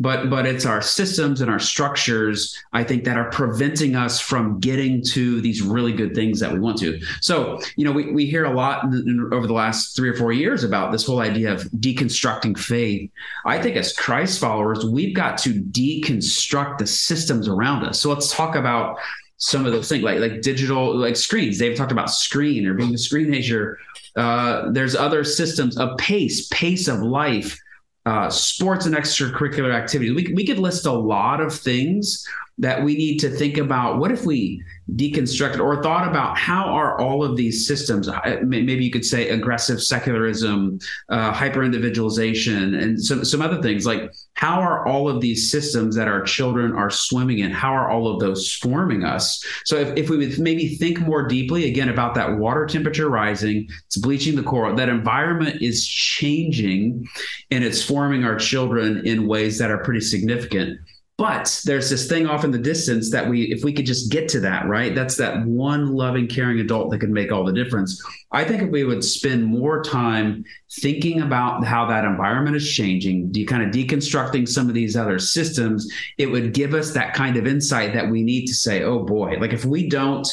but 0.00 0.28
but 0.28 0.46
it's 0.46 0.66
our 0.66 0.82
systems 0.82 1.40
and 1.40 1.50
our 1.50 1.60
structures 1.60 2.58
I 2.72 2.82
think 2.84 3.04
that 3.04 3.16
are 3.16 3.30
preventing 3.30 3.94
us 3.94 4.20
from 4.20 4.58
getting 4.58 5.02
to 5.12 5.40
these 5.40 5.62
really 5.62 5.92
good 5.92 6.14
things 6.14 6.40
that 6.40 6.52
we 6.52 6.58
want 6.58 6.78
to. 6.78 7.00
So 7.20 7.60
you 7.76 7.84
know, 7.84 7.92
we 7.92 8.12
we 8.12 8.26
hear 8.26 8.44
a 8.44 8.52
lot 8.52 8.84
in, 8.84 8.92
in, 8.92 9.30
over 9.32 9.46
the 9.46 9.54
last 9.54 9.94
three 9.96 10.08
or 10.08 10.14
four 10.14 10.32
years 10.32 10.64
about 10.64 10.90
this 10.90 11.06
whole 11.06 11.20
idea 11.20 11.52
of 11.52 11.62
deconstructing 11.78 12.58
faith. 12.58 13.10
I 13.46 13.62
think 13.62 13.76
as 13.76 13.92
Christ 13.92 14.40
followers, 14.40 14.84
we've 14.84 15.14
got 15.14 15.38
to 15.38 15.54
deconstruct 15.54 16.78
the 16.78 16.86
systems 16.86 17.46
around 17.48 17.84
us. 17.84 18.00
So 18.00 18.10
let's 18.10 18.32
talk 18.32 18.56
about 18.56 18.98
some 19.42 19.66
of 19.66 19.72
those 19.72 19.88
things 19.88 20.04
like 20.04 20.20
like 20.20 20.40
digital 20.40 20.96
like 20.96 21.16
screens. 21.16 21.58
They've 21.58 21.76
talked 21.76 21.90
about 21.90 22.10
screen 22.10 22.64
or 22.64 22.74
being 22.74 22.94
a 22.94 22.96
screenager. 22.96 23.74
Uh, 24.14 24.70
there's 24.70 24.94
other 24.94 25.24
systems 25.24 25.76
of 25.76 25.98
pace, 25.98 26.46
pace 26.48 26.86
of 26.86 27.00
life, 27.00 27.58
uh, 28.06 28.30
sports 28.30 28.86
and 28.86 28.94
extracurricular 28.94 29.74
activities. 29.74 30.14
We 30.14 30.32
we 30.32 30.46
could 30.46 30.60
list 30.60 30.86
a 30.86 30.92
lot 30.92 31.40
of 31.40 31.52
things 31.52 32.24
that 32.58 32.82
we 32.82 32.94
need 32.94 33.18
to 33.18 33.30
think 33.30 33.58
about. 33.58 33.98
What 33.98 34.12
if 34.12 34.26
we 34.26 34.62
deconstructed 34.96 35.60
or 35.60 35.82
thought 35.82 36.08
about 36.08 36.36
how 36.36 36.64
are 36.64 37.00
all 37.00 37.24
of 37.24 37.36
these 37.36 37.66
systems 37.66 38.08
uh, 38.08 38.40
maybe 38.42 38.84
you 38.84 38.90
could 38.90 39.04
say 39.04 39.28
aggressive 39.28 39.82
secularism 39.82 40.78
uh, 41.08 41.32
hyper 41.32 41.62
individualization 41.62 42.74
and 42.74 43.02
some, 43.02 43.24
some 43.24 43.40
other 43.40 43.62
things 43.62 43.86
like 43.86 44.12
how 44.34 44.60
are 44.60 44.86
all 44.86 45.08
of 45.08 45.20
these 45.20 45.50
systems 45.50 45.94
that 45.94 46.08
our 46.08 46.20
children 46.22 46.72
are 46.72 46.90
swimming 46.90 47.38
in 47.38 47.50
how 47.50 47.72
are 47.72 47.90
all 47.90 48.12
of 48.12 48.20
those 48.20 48.52
forming 48.52 49.04
us 49.04 49.42
so 49.64 49.76
if, 49.76 49.96
if 49.96 50.10
we 50.10 50.16
would 50.16 50.38
maybe 50.38 50.76
think 50.76 51.00
more 51.00 51.26
deeply 51.26 51.70
again 51.70 51.88
about 51.88 52.14
that 52.14 52.36
water 52.38 52.66
temperature 52.66 53.08
rising 53.08 53.66
it's 53.86 53.98
bleaching 53.98 54.34
the 54.34 54.42
coral 54.42 54.74
that 54.74 54.88
environment 54.88 55.62
is 55.62 55.86
changing 55.86 57.06
and 57.52 57.62
it's 57.62 57.82
forming 57.82 58.24
our 58.24 58.36
children 58.36 59.06
in 59.06 59.28
ways 59.28 59.58
that 59.58 59.70
are 59.70 59.78
pretty 59.78 60.00
significant 60.00 60.78
but 61.18 61.60
there's 61.66 61.90
this 61.90 62.08
thing 62.08 62.26
off 62.26 62.42
in 62.42 62.50
the 62.50 62.58
distance 62.58 63.10
that 63.10 63.28
we, 63.28 63.42
if 63.52 63.62
we 63.62 63.72
could 63.72 63.86
just 63.86 64.10
get 64.10 64.28
to 64.30 64.40
that, 64.40 64.66
right? 64.66 64.94
That's 64.94 65.16
that 65.16 65.44
one 65.44 65.92
loving, 65.92 66.26
caring 66.26 66.58
adult 66.58 66.90
that 66.90 66.98
can 66.98 67.12
make 67.12 67.30
all 67.30 67.44
the 67.44 67.52
difference. 67.52 68.02
I 68.32 68.44
think 68.44 68.62
if 68.62 68.70
we 68.70 68.84
would 68.84 69.04
spend 69.04 69.44
more 69.44 69.82
time 69.82 70.44
thinking 70.80 71.20
about 71.20 71.64
how 71.64 71.86
that 71.86 72.06
environment 72.06 72.56
is 72.56 72.68
changing, 72.68 73.30
de- 73.30 73.44
kind 73.44 73.62
of 73.62 73.70
deconstructing 73.70 74.48
some 74.48 74.68
of 74.68 74.74
these 74.74 74.96
other 74.96 75.18
systems, 75.18 75.86
it 76.16 76.26
would 76.26 76.54
give 76.54 76.72
us 76.72 76.92
that 76.92 77.14
kind 77.14 77.36
of 77.36 77.46
insight 77.46 77.92
that 77.92 78.10
we 78.10 78.22
need 78.22 78.46
to 78.46 78.54
say, 78.54 78.82
oh 78.82 79.04
boy, 79.04 79.36
like 79.38 79.52
if 79.52 79.66
we 79.66 79.88
don't, 79.88 80.26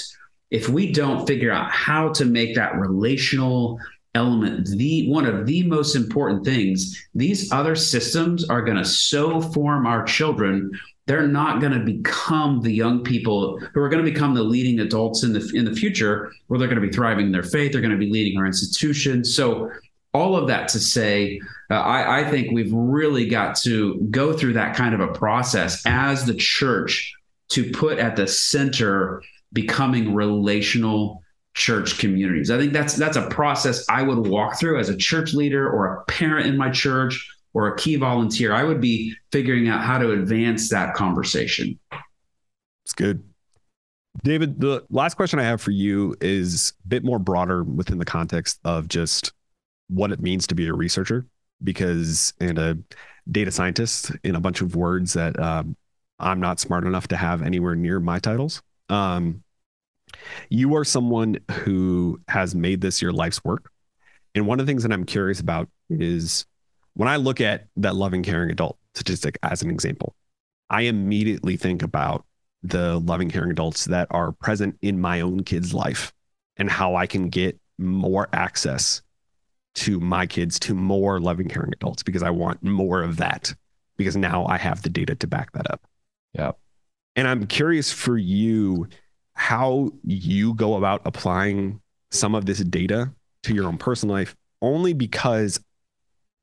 if 0.49 0.69
we 0.69 0.91
don't 0.91 1.27
figure 1.27 1.51
out 1.51 1.69
how 1.71 2.09
to 2.13 2.25
make 2.25 2.55
that 2.55 2.75
relational 2.77 3.79
element 4.15 4.67
the 4.77 5.07
one 5.07 5.25
of 5.25 5.45
the 5.45 5.63
most 5.63 5.95
important 5.95 6.43
things 6.43 7.07
these 7.13 7.51
other 7.51 7.75
systems 7.75 8.49
are 8.49 8.63
going 8.63 8.77
to 8.77 8.85
so 8.85 9.39
form 9.39 9.85
our 9.85 10.03
children 10.03 10.71
they're 11.09 11.27
not 11.27 11.59
going 11.59 11.73
to 11.73 11.79
become 11.79 12.61
the 12.61 12.71
young 12.71 13.03
people 13.03 13.59
who 13.73 13.81
are 13.81 13.89
going 13.89 14.03
to 14.03 14.11
become 14.11 14.35
the 14.35 14.43
leading 14.43 14.79
adults 14.79 15.23
in 15.23 15.33
the 15.33 15.51
in 15.55 15.65
the 15.65 15.73
future 15.73 16.31
where 16.47 16.59
they're 16.59 16.67
going 16.67 16.79
to 16.79 16.87
be 16.87 16.93
thriving 16.93 17.25
in 17.25 17.31
their 17.31 17.41
faith 17.41 17.71
they're 17.71 17.81
going 17.81 17.91
to 17.91 17.97
be 17.97 18.11
leading 18.11 18.37
our 18.37 18.45
institutions. 18.45 19.35
So 19.35 19.71
all 20.13 20.35
of 20.35 20.47
that 20.47 20.67
to 20.69 20.79
say 20.79 21.41
uh, 21.71 21.75
I, 21.75 22.19
I 22.19 22.29
think 22.29 22.51
we've 22.51 22.71
really 22.71 23.27
got 23.27 23.55
to 23.61 23.99
go 24.11 24.33
through 24.33 24.53
that 24.53 24.75
kind 24.75 24.93
of 24.93 24.99
a 24.99 25.07
process 25.07 25.83
as 25.87 26.25
the 26.25 26.35
church 26.35 27.11
to 27.49 27.71
put 27.71 27.97
at 27.97 28.15
the 28.15 28.27
center 28.27 29.23
becoming 29.51 30.13
relational 30.13 31.23
church 31.59 31.99
communities. 31.99 32.49
I 32.49 32.57
think 32.57 32.71
that's 32.71 32.95
that's 32.95 33.17
a 33.17 33.27
process 33.27 33.85
I 33.89 34.01
would 34.01 34.27
walk 34.27 34.57
through 34.57 34.79
as 34.79 34.87
a 34.87 34.95
church 34.95 35.33
leader 35.33 35.69
or 35.69 35.97
a 35.97 36.03
parent 36.05 36.47
in 36.47 36.55
my 36.55 36.71
church 36.71 37.29
or 37.53 37.67
a 37.67 37.77
key 37.77 37.97
volunteer. 37.97 38.53
I 38.53 38.63
would 38.63 38.79
be 38.79 39.13
figuring 39.33 39.67
out 39.67 39.81
how 39.81 39.97
to 39.97 40.13
advance 40.13 40.69
that 40.69 40.93
conversation. 40.93 41.77
It's 42.85 42.93
good. 42.95 43.23
David, 44.23 44.59
the 44.61 44.85
last 44.89 45.15
question 45.15 45.37
I 45.37 45.43
have 45.43 45.61
for 45.61 45.71
you 45.71 46.15
is 46.21 46.73
a 46.85 46.87
bit 46.87 47.03
more 47.03 47.19
broader 47.19 47.63
within 47.63 47.97
the 47.97 48.05
context 48.05 48.59
of 48.63 48.87
just 48.87 49.33
what 49.89 50.11
it 50.13 50.21
means 50.21 50.47
to 50.47 50.55
be 50.55 50.67
a 50.67 50.73
researcher 50.73 51.25
because 51.61 52.33
and 52.39 52.57
a 52.57 52.77
data 53.29 53.51
scientist 53.51 54.11
in 54.23 54.35
a 54.35 54.39
bunch 54.39 54.61
of 54.61 54.75
words 54.77 55.13
that 55.13 55.37
um, 55.39 55.75
I'm 56.19 56.39
not 56.39 56.59
smart 56.59 56.85
enough 56.85 57.09
to 57.09 57.17
have 57.17 57.41
anywhere 57.41 57.75
near 57.75 57.99
my 57.99 58.19
titles. 58.19 58.61
Um, 58.87 59.43
you 60.49 60.75
are 60.75 60.83
someone 60.83 61.37
who 61.51 62.19
has 62.27 62.55
made 62.55 62.81
this 62.81 63.01
your 63.01 63.11
life's 63.11 63.43
work. 63.43 63.71
And 64.35 64.47
one 64.47 64.59
of 64.59 64.65
the 64.65 64.69
things 64.69 64.83
that 64.83 64.91
I'm 64.91 65.05
curious 65.05 65.39
about 65.39 65.69
is 65.89 66.45
when 66.93 67.09
I 67.09 67.15
look 67.15 67.41
at 67.41 67.67
that 67.77 67.95
loving, 67.95 68.23
caring 68.23 68.51
adult 68.51 68.77
statistic 68.93 69.37
as 69.43 69.61
an 69.61 69.69
example, 69.69 70.15
I 70.69 70.81
immediately 70.81 71.57
think 71.57 71.81
about 71.81 72.25
the 72.61 72.99
loving, 72.99 73.29
caring 73.29 73.51
adults 73.51 73.85
that 73.85 74.07
are 74.11 74.33
present 74.33 74.77
in 74.81 74.99
my 74.99 75.21
own 75.21 75.43
kid's 75.43 75.73
life 75.73 76.13
and 76.57 76.69
how 76.69 76.95
I 76.95 77.07
can 77.07 77.29
get 77.29 77.59
more 77.77 78.27
access 78.33 79.01
to 79.75 79.99
my 79.99 80.27
kids, 80.27 80.59
to 80.59 80.73
more 80.73 81.19
loving, 81.19 81.47
caring 81.47 81.71
adults, 81.73 82.03
because 82.03 82.21
I 82.21 82.29
want 82.31 82.61
more 82.61 83.01
of 83.01 83.17
that, 83.17 83.53
because 83.97 84.17
now 84.17 84.45
I 84.45 84.57
have 84.57 84.81
the 84.81 84.89
data 84.89 85.15
to 85.15 85.27
back 85.27 85.53
that 85.53 85.71
up. 85.71 85.81
Yeah. 86.33 86.51
And 87.15 87.27
I'm 87.27 87.47
curious 87.47 87.91
for 87.91 88.17
you 88.17 88.87
how 89.39 89.89
you 90.03 90.53
go 90.53 90.75
about 90.75 91.01
applying 91.05 91.79
some 92.11 92.35
of 92.35 92.45
this 92.45 92.59
data 92.59 93.09
to 93.41 93.53
your 93.53 93.67
own 93.67 93.77
personal 93.77 94.13
life 94.13 94.35
only 94.61 94.91
because 94.91 95.61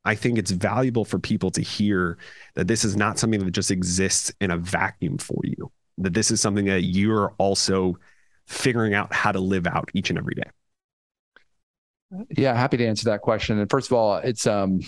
I 0.06 0.14
think 0.14 0.38
it's 0.38 0.50
valuable 0.50 1.04
for 1.04 1.18
people 1.18 1.50
to 1.50 1.60
hear 1.60 2.16
that 2.54 2.68
this 2.68 2.86
is 2.86 2.96
not 2.96 3.18
something 3.18 3.44
that 3.44 3.50
just 3.50 3.70
exists 3.70 4.32
in 4.40 4.50
a 4.50 4.56
vacuum 4.56 5.18
for 5.18 5.38
you, 5.44 5.70
that 5.98 6.14
this 6.14 6.30
is 6.30 6.40
something 6.40 6.64
that 6.64 6.84
you're 6.84 7.34
also 7.36 7.98
figuring 8.46 8.94
out 8.94 9.12
how 9.12 9.30
to 9.30 9.40
live 9.40 9.66
out 9.66 9.90
each 9.92 10.08
and 10.08 10.18
every 10.18 10.34
day. 10.34 10.50
Yeah, 12.34 12.54
happy 12.54 12.78
to 12.78 12.86
answer 12.86 13.10
that 13.10 13.20
question. 13.20 13.58
And 13.58 13.68
first 13.68 13.90
of 13.90 13.92
all, 13.92 14.16
it's 14.16 14.46
um, 14.46 14.80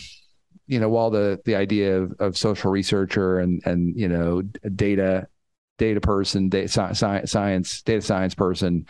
you 0.67 0.81
know, 0.81 0.89
while 0.89 1.11
the 1.11 1.39
the 1.45 1.57
idea 1.57 2.01
of, 2.01 2.15
of 2.21 2.39
social 2.39 2.71
researcher 2.71 3.41
and 3.41 3.61
and 3.67 3.95
you 4.01 4.09
know 4.09 4.41
data 4.77 5.29
data 5.79 6.01
person, 6.01 6.49
data 6.49 6.69
science, 6.95 7.31
science 7.31 7.83
data 7.83 8.03
science 8.03 8.35
person. 8.35 8.87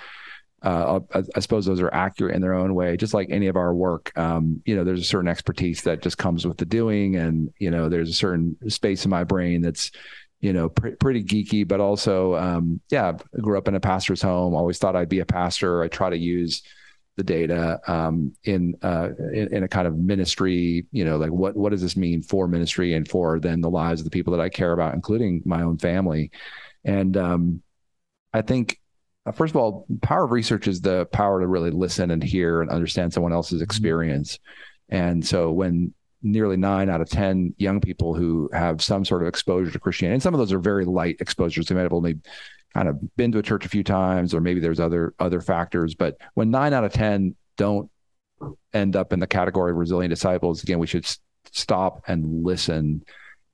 Uh, 0.61 0.99
I, 1.15 1.23
I, 1.37 1.41
suppose 1.41 1.67
those 1.67 1.81
are 1.81 1.95
accurate 1.95 2.35
in 2.35 2.43
their 2.43 2.55
own 2.55 2.75
way, 2.75 2.97
just 2.97 3.15
like 3.15 3.29
any 3.31 3.47
of 3.47 3.55
our 3.55 3.73
work. 3.73 4.11
Um, 4.19 4.61
you 4.65 4.75
know, 4.75 4.83
there's 4.83 5.01
a 5.01 5.05
certain 5.05 5.29
expertise 5.29 5.83
that 5.83 6.03
just 6.03 6.19
comes 6.19 6.45
with 6.45 6.57
the 6.57 6.65
doing, 6.65 7.15
and 7.15 7.53
you 7.61 7.71
know, 7.71 7.89
there's 7.89 8.11
a 8.11 8.15
certain 8.15 8.57
space 8.69 9.05
in 9.05 9.11
my 9.11 9.23
brain 9.23 9.63
that's, 9.63 9.93
you 10.41 10.53
know, 10.53 10.69
pr- 10.69 10.97
pretty 10.99 11.23
geeky, 11.23 11.67
but 11.67 11.79
also, 11.79 12.35
um, 12.35 12.81
yeah, 12.91 13.13
I 13.13 13.41
grew 13.41 13.57
up 13.57 13.69
in 13.69 13.77
a 13.77 13.81
pastor's 13.81 14.21
home. 14.21 14.55
Always 14.55 14.79
thought 14.79 14.97
I'd 14.97 15.09
be 15.09 15.21
a 15.21 15.27
pastor. 15.27 15.85
I 15.85 15.89
try 15.89 16.11
to 16.11 16.19
use 16.19 16.65
the 17.17 17.23
data 17.23 17.81
um, 17.87 18.33
in, 18.45 18.75
uh, 18.83 19.11
in, 19.33 19.55
in 19.55 19.63
a 19.63 19.69
kind 19.69 19.87
of 19.87 19.97
ministry. 19.97 20.87
You 20.91 21.05
know, 21.05 21.19
like 21.19 21.31
what 21.31 21.55
what 21.57 21.71
does 21.71 21.83
this 21.83 21.97
mean 21.97 22.21
for 22.21 22.49
ministry 22.49 22.95
and 22.95 23.07
for 23.07 23.39
then 23.39 23.61
the 23.61 23.71
lives 23.71 24.01
of 24.01 24.05
the 24.05 24.11
people 24.11 24.33
that 24.33 24.43
I 24.43 24.49
care 24.49 24.73
about, 24.73 24.95
including 24.95 25.43
my 25.45 25.63
own 25.63 25.79
family. 25.79 26.33
And 26.89 27.17
um, 27.19 27.63
I 28.33 28.41
think 28.41 28.81
uh, 29.27 29.33
first 29.33 29.53
of 29.53 29.57
all, 29.57 29.87
power 30.01 30.25
of 30.25 30.31
research 30.31 30.67
is 30.67 30.81
the 30.81 31.05
power 31.07 31.41
to 31.41 31.47
really 31.47 31.71
listen 31.71 32.11
and 32.11 32.23
hear 32.23 32.63
and 32.63 32.71
understand 32.71 33.13
someone 33.13 33.33
else's 33.33 33.57
mm-hmm. 33.57 33.65
experience. 33.65 34.39
And 34.89 35.25
so 35.25 35.53
when 35.53 35.93
nearly 36.23 36.57
nine 36.57 36.89
out 36.89 37.03
of 37.03 37.11
10 37.11 37.55
young 37.59 37.81
people 37.81 38.15
who 38.15 38.49
have 38.55 38.83
some 38.83 39.05
sort 39.05 39.23
of 39.23 39.29
exposure 39.29 39.71
to 39.71 39.79
Christianity, 39.79 40.15
and 40.15 40.23
some 40.23 40.33
of 40.33 40.39
those 40.39 40.53
are 40.53 40.59
very 40.59 40.87
light 40.87 41.17
exposures, 41.21 41.67
they 41.67 41.75
might 41.75 41.83
have 41.83 41.93
only 41.93 42.19
kind 42.73 42.89
of 42.89 43.17
been 43.17 43.33
to 43.33 43.39
a 43.39 43.43
church 43.43 43.67
a 43.67 43.69
few 43.69 43.85
times, 43.85 44.33
or 44.33 44.41
maybe 44.41 44.61
there's 44.61 44.81
other 44.81 45.15
other 45.19 45.43
factors. 45.43 45.95
But 45.95 46.17
when 46.35 46.51
nine 46.51 46.73
out 46.73 46.85
of 46.85 46.93
10 46.95 47.37
don't 47.59 47.91
end 48.73 48.97
up 48.97 49.13
in 49.13 49.21
the 49.21 49.27
category 49.27 49.73
of 49.73 49.77
resilient 49.77 50.11
disciples, 50.11 50.63
again, 50.63 50.79
we 50.79 50.87
should 50.87 51.07
stop 51.53 52.03
and 52.09 52.45
listen. 52.45 53.05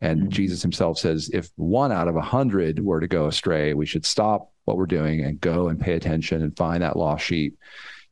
And 0.01 0.21
mm-hmm. 0.21 0.29
Jesus 0.31 0.63
himself 0.63 0.99
says, 0.99 1.31
if 1.33 1.51
one 1.57 1.93
out 1.93 2.09
of 2.09 2.17
a 2.17 2.21
hundred 2.21 2.85
were 2.85 3.01
to 3.01 3.09
go 3.09 3.27
astray, 3.27 3.75
we 3.75 3.87
should 3.87 4.05
stop 4.05 4.51
what 4.65 4.77
we're 4.77 4.87
doing 4.87 5.25
and 5.25 5.41
go 5.41 5.69
and 5.69 5.81
pay 5.81 5.95
attention 5.95 6.43
and 6.43 6.57
find 6.57 6.83
that 6.83 6.97
lost 6.97 7.25
sheep. 7.25 7.59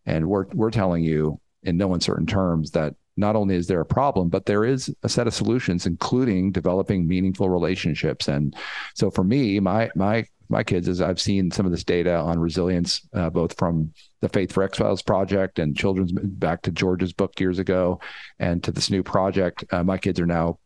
And 0.06 0.26
we're 0.26 0.46
we're 0.52 0.70
telling 0.70 1.04
you 1.04 1.40
in 1.62 1.76
no 1.76 1.94
uncertain 1.94 2.26
terms 2.26 2.72
that 2.72 2.94
not 3.16 3.36
only 3.36 3.56
is 3.56 3.66
there 3.66 3.80
a 3.80 3.86
problem, 3.86 4.28
but 4.28 4.46
there 4.46 4.64
is 4.64 4.94
a 5.02 5.08
set 5.08 5.26
of 5.26 5.34
solutions, 5.34 5.86
including 5.86 6.50
developing 6.50 7.06
meaningful 7.06 7.48
relationships. 7.50 8.28
And 8.28 8.54
so 8.94 9.10
for 9.10 9.24
me, 9.24 9.60
my 9.60 9.90
my 9.94 10.24
my 10.48 10.62
kids 10.62 10.88
is 10.88 11.00
I've 11.00 11.20
seen 11.20 11.50
some 11.50 11.66
of 11.66 11.72
this 11.72 11.84
data 11.84 12.14
on 12.16 12.38
resilience, 12.38 13.06
uh, 13.14 13.30
both 13.30 13.56
from 13.56 13.92
the 14.20 14.28
Faith 14.28 14.52
for 14.52 14.62
Exiles 14.62 15.02
project 15.02 15.58
and 15.58 15.76
children's 15.76 16.12
back 16.12 16.62
to 16.62 16.70
George's 16.70 17.12
book 17.12 17.38
years 17.40 17.58
ago, 17.58 18.00
and 18.38 18.62
to 18.64 18.72
this 18.72 18.90
new 18.90 19.02
project. 19.02 19.64
Uh, 19.72 19.82
my 19.82 19.98
kids 19.98 20.20
are 20.20 20.26
now 20.26 20.58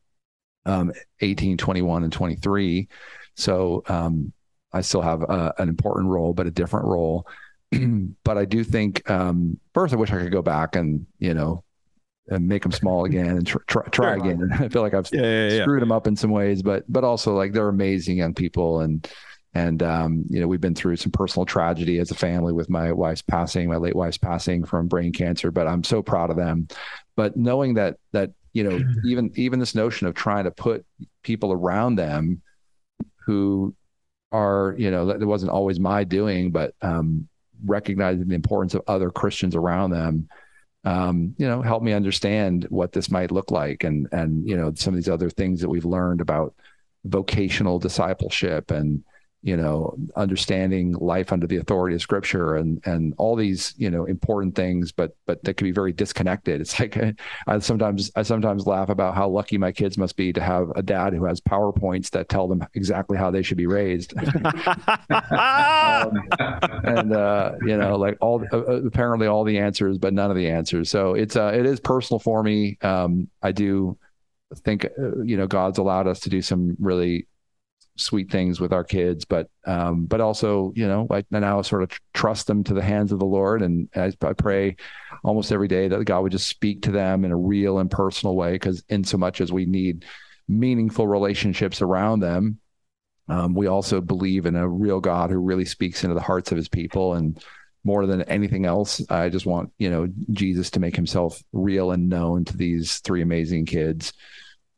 um, 0.66 0.92
18, 1.20 1.56
21, 1.56 2.04
and 2.04 2.12
23. 2.12 2.88
So 3.34 3.82
um, 3.88 4.32
I 4.72 4.80
still 4.82 5.02
have 5.02 5.22
uh, 5.22 5.52
an 5.58 5.68
important 5.68 6.08
role, 6.08 6.34
but 6.34 6.46
a 6.46 6.50
different 6.50 6.86
role. 6.86 7.26
but 8.24 8.38
I 8.38 8.44
do 8.44 8.62
think 8.62 9.08
um, 9.10 9.58
first, 9.74 9.94
I 9.94 9.96
wish 9.96 10.10
I 10.10 10.18
could 10.18 10.32
go 10.32 10.42
back 10.42 10.76
and 10.76 11.06
you 11.18 11.34
know 11.34 11.64
and 12.28 12.48
make 12.48 12.62
them 12.62 12.72
small 12.72 13.04
again 13.06 13.28
and 13.28 13.46
tr- 13.46 13.58
try, 13.66 13.82
try 13.84 14.14
again. 14.14 14.42
And 14.42 14.52
I 14.64 14.68
feel 14.68 14.82
like 14.82 14.94
I've 14.94 15.08
yeah, 15.12 15.22
yeah, 15.22 15.48
yeah. 15.50 15.62
screwed 15.62 15.82
them 15.82 15.92
up 15.92 16.06
in 16.06 16.16
some 16.16 16.30
ways, 16.30 16.62
but 16.62 16.84
but 16.88 17.04
also 17.04 17.34
like 17.34 17.52
they're 17.52 17.68
amazing 17.68 18.18
young 18.18 18.34
people 18.34 18.80
and 18.80 19.08
and 19.54 19.82
um, 19.82 20.24
you 20.28 20.40
know 20.40 20.48
we've 20.48 20.60
been 20.60 20.74
through 20.74 20.96
some 20.96 21.12
personal 21.12 21.46
tragedy 21.46 21.98
as 21.98 22.10
a 22.10 22.14
family 22.14 22.52
with 22.52 22.68
my 22.68 22.92
wife's 22.92 23.22
passing, 23.22 23.68
my 23.68 23.76
late 23.76 23.96
wife's 23.96 24.18
passing 24.18 24.64
from 24.64 24.88
brain 24.88 25.12
cancer. 25.12 25.50
But 25.50 25.66
I'm 25.66 25.84
so 25.84 26.02
proud 26.02 26.30
of 26.30 26.36
them. 26.36 26.68
But 27.16 27.36
knowing 27.36 27.74
that 27.74 27.96
that 28.12 28.32
you 28.56 28.64
know 28.64 28.80
even 29.04 29.30
even 29.34 29.58
this 29.58 29.74
notion 29.74 30.06
of 30.06 30.14
trying 30.14 30.44
to 30.44 30.50
put 30.50 30.86
people 31.22 31.52
around 31.52 31.96
them 31.96 32.40
who 33.26 33.74
are 34.32 34.74
you 34.78 34.90
know 34.90 35.10
it 35.10 35.24
wasn't 35.24 35.52
always 35.52 35.78
my 35.78 36.04
doing, 36.04 36.50
but 36.50 36.74
um, 36.80 37.28
recognizing 37.64 38.28
the 38.28 38.34
importance 38.34 38.74
of 38.74 38.82
other 38.86 39.10
Christians 39.10 39.54
around 39.54 39.90
them. 39.90 40.28
Um, 40.84 41.34
you 41.36 41.48
know, 41.48 41.62
help 41.62 41.82
me 41.82 41.92
understand 41.92 42.66
what 42.70 42.92
this 42.92 43.10
might 43.10 43.30
look 43.30 43.50
like, 43.50 43.84
and 43.84 44.08
and 44.12 44.48
you 44.48 44.56
know 44.56 44.72
some 44.74 44.94
of 44.94 44.96
these 44.96 45.12
other 45.12 45.28
things 45.28 45.60
that 45.60 45.68
we've 45.68 45.84
learned 45.84 46.22
about 46.22 46.54
vocational 47.04 47.78
discipleship 47.78 48.70
and 48.70 49.04
you 49.46 49.56
know 49.56 49.96
understanding 50.16 50.92
life 50.94 51.32
under 51.32 51.46
the 51.46 51.56
authority 51.56 51.94
of 51.94 52.02
scripture 52.02 52.56
and 52.56 52.84
and 52.84 53.14
all 53.16 53.36
these 53.36 53.74
you 53.76 53.88
know 53.88 54.04
important 54.04 54.56
things 54.56 54.90
but 54.90 55.16
but 55.24 55.42
that 55.44 55.56
can 55.56 55.66
be 55.66 55.70
very 55.72 55.92
disconnected. 55.92 56.60
It's 56.66 56.80
like 56.80 56.98
i 57.46 57.58
sometimes 57.60 58.10
i 58.16 58.22
sometimes 58.22 58.66
laugh 58.66 58.88
about 58.88 59.14
how 59.14 59.28
lucky 59.28 59.56
my 59.56 59.70
kids 59.70 59.96
must 59.96 60.16
be 60.16 60.32
to 60.32 60.40
have 60.40 60.72
a 60.74 60.82
dad 60.82 61.12
who 61.12 61.24
has 61.26 61.40
powerpoints 61.40 62.10
that 62.10 62.28
tell 62.28 62.48
them 62.48 62.66
exactly 62.74 63.16
how 63.16 63.30
they 63.30 63.42
should 63.42 63.56
be 63.56 63.66
raised. 63.66 64.12
Um, 65.36 66.28
and 66.84 67.12
uh 67.12 67.52
you 67.62 67.76
know 67.76 67.96
like 67.96 68.18
all 68.20 68.44
uh, 68.52 68.56
uh, 68.56 68.82
apparently 68.86 69.26
all 69.28 69.44
the 69.44 69.58
answers 69.58 69.98
but 69.98 70.12
none 70.12 70.30
of 70.30 70.36
the 70.36 70.48
answers. 70.48 70.90
So 70.90 71.14
it's 71.14 71.36
uh 71.36 71.52
it 71.54 71.66
is 71.66 71.78
personal 71.78 72.18
for 72.18 72.42
me. 72.42 72.78
Um 72.82 73.28
i 73.42 73.52
do 73.52 73.96
think 74.64 74.84
uh, 74.84 75.22
you 75.22 75.36
know 75.36 75.46
god's 75.46 75.78
allowed 75.78 76.06
us 76.06 76.20
to 76.20 76.30
do 76.30 76.40
some 76.40 76.76
really 76.78 77.26
sweet 77.96 78.30
things 78.30 78.60
with 78.60 78.72
our 78.72 78.84
kids, 78.84 79.24
but 79.24 79.48
um, 79.66 80.06
but 80.06 80.20
also 80.20 80.72
you 80.74 80.86
know 80.86 81.06
I 81.10 81.24
now 81.30 81.62
sort 81.62 81.82
of 81.82 81.90
trust 82.14 82.46
them 82.46 82.64
to 82.64 82.74
the 82.74 82.82
hands 82.82 83.12
of 83.12 83.18
the 83.18 83.26
Lord, 83.26 83.62
and 83.62 83.88
I, 83.94 84.12
I 84.22 84.32
pray 84.32 84.76
almost 85.24 85.52
every 85.52 85.68
day 85.68 85.88
that 85.88 86.04
God 86.04 86.22
would 86.22 86.32
just 86.32 86.48
speak 86.48 86.82
to 86.82 86.90
them 86.90 87.24
in 87.24 87.32
a 87.32 87.36
real 87.36 87.78
and 87.78 87.90
personal 87.90 88.36
way, 88.36 88.52
because 88.52 88.84
in 88.88 89.04
so 89.04 89.16
much 89.16 89.40
as 89.40 89.52
we 89.52 89.66
need 89.66 90.04
meaningful 90.48 91.06
relationships 91.06 91.82
around 91.82 92.20
them, 92.20 92.58
um, 93.28 93.54
we 93.54 93.66
also 93.66 94.00
believe 94.00 94.46
in 94.46 94.56
a 94.56 94.68
real 94.68 95.00
God 95.00 95.30
who 95.30 95.38
really 95.38 95.64
speaks 95.64 96.04
into 96.04 96.14
the 96.14 96.20
hearts 96.20 96.52
of 96.52 96.56
His 96.56 96.68
people, 96.68 97.14
and 97.14 97.42
more 97.84 98.06
than 98.06 98.22
anything 98.22 98.66
else, 98.66 99.00
I 99.10 99.28
just 99.28 99.46
want 99.46 99.72
you 99.78 99.90
know 99.90 100.08
Jesus 100.30 100.70
to 100.72 100.80
make 100.80 100.96
Himself 100.96 101.42
real 101.52 101.92
and 101.92 102.08
known 102.08 102.44
to 102.46 102.56
these 102.56 102.98
three 102.98 103.22
amazing 103.22 103.66
kids 103.66 104.12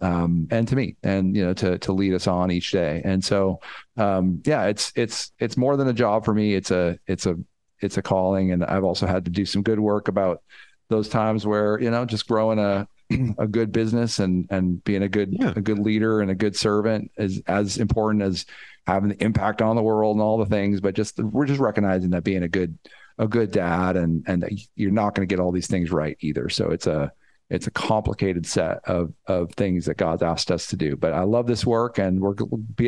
um, 0.00 0.46
and 0.50 0.66
to 0.68 0.76
me, 0.76 0.96
and 1.02 1.37
you 1.37 1.44
know, 1.44 1.54
to 1.54 1.78
to 1.78 1.92
lead 1.92 2.14
us 2.14 2.26
on 2.26 2.50
each 2.50 2.70
day. 2.70 3.02
And 3.04 3.24
so, 3.24 3.61
um, 3.96 4.42
yeah, 4.44 4.64
it's 4.64 4.92
it's 4.94 5.32
it's 5.38 5.56
more 5.56 5.76
than 5.76 5.88
a 5.88 5.92
job 5.92 6.24
for 6.24 6.34
me. 6.34 6.54
It's 6.54 6.70
a 6.70 6.98
it's 7.06 7.26
a 7.26 7.37
it's 7.80 7.96
a 7.96 8.02
calling, 8.02 8.52
and 8.52 8.64
I've 8.64 8.84
also 8.84 9.06
had 9.06 9.24
to 9.24 9.30
do 9.30 9.44
some 9.44 9.62
good 9.62 9.80
work 9.80 10.08
about 10.08 10.42
those 10.88 11.08
times 11.08 11.46
where 11.46 11.80
you 11.80 11.90
know 11.90 12.04
just 12.04 12.28
growing 12.28 12.58
a 12.58 12.87
a 13.38 13.46
good 13.46 13.72
business 13.72 14.18
and 14.18 14.46
and 14.50 14.82
being 14.84 15.02
a 15.02 15.08
good 15.08 15.32
yeah. 15.32 15.52
a 15.56 15.61
good 15.61 15.78
leader 15.78 16.20
and 16.20 16.30
a 16.30 16.34
good 16.34 16.56
servant 16.56 17.11
is 17.16 17.42
as 17.46 17.78
important 17.78 18.22
as 18.22 18.46
having 18.87 19.11
the 19.11 19.22
impact 19.22 19.61
on 19.61 19.76
the 19.76 19.82
world 19.82 20.16
and 20.16 20.22
all 20.22 20.38
the 20.38 20.46
things. 20.46 20.80
But 20.80 20.94
just 20.94 21.18
we're 21.18 21.46
just 21.46 21.61
recognizing 21.61 22.11
that 22.11 22.24
being 22.24 22.42
a 22.42 22.48
good 22.48 22.78
a 23.18 23.26
good 23.26 23.50
dad 23.50 23.96
and 23.96 24.24
and 24.28 24.48
you're 24.76 24.90
not 24.92 25.14
going 25.14 25.26
to 25.26 25.32
get 25.32 25.40
all 25.40 25.52
these 25.52 25.66
things 25.66 25.90
right 25.90 26.16
either. 26.20 26.48
So 26.48 26.70
it's 26.70 26.87
a 26.87 27.12
it's 27.50 27.66
a 27.66 27.70
complicated 27.70 28.46
set 28.46 28.80
of 28.84 29.12
of 29.26 29.52
things 29.52 29.87
that 29.87 29.96
God's 29.96 30.22
asked 30.22 30.50
us 30.50 30.66
to 30.68 30.76
do. 30.76 30.96
But 30.96 31.12
I 31.12 31.22
love 31.22 31.46
this 31.46 31.64
work, 31.64 31.98
and 31.98 32.20
we're 32.20 32.34